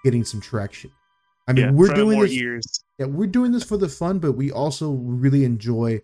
[0.05, 0.91] getting some traction.
[1.47, 2.33] I mean, yeah, we're doing this.
[2.33, 2.85] ears.
[2.99, 6.01] Yeah, we're doing this for the fun, but we also really enjoy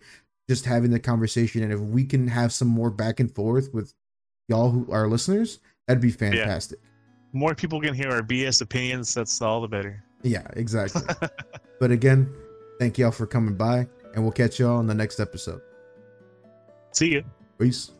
[0.49, 1.63] just having the conversation.
[1.63, 3.93] And if we can have some more back and forth with
[4.47, 6.79] y'all who are listeners, that'd be fantastic.
[7.31, 9.13] More people can hear our BS opinions.
[9.13, 10.03] That's all the better.
[10.23, 11.01] Yeah, exactly.
[11.79, 12.33] but again,
[12.79, 15.61] thank y'all for coming by, and we'll catch y'all on the next episode.
[16.91, 17.23] See you.
[17.59, 17.91] Peace.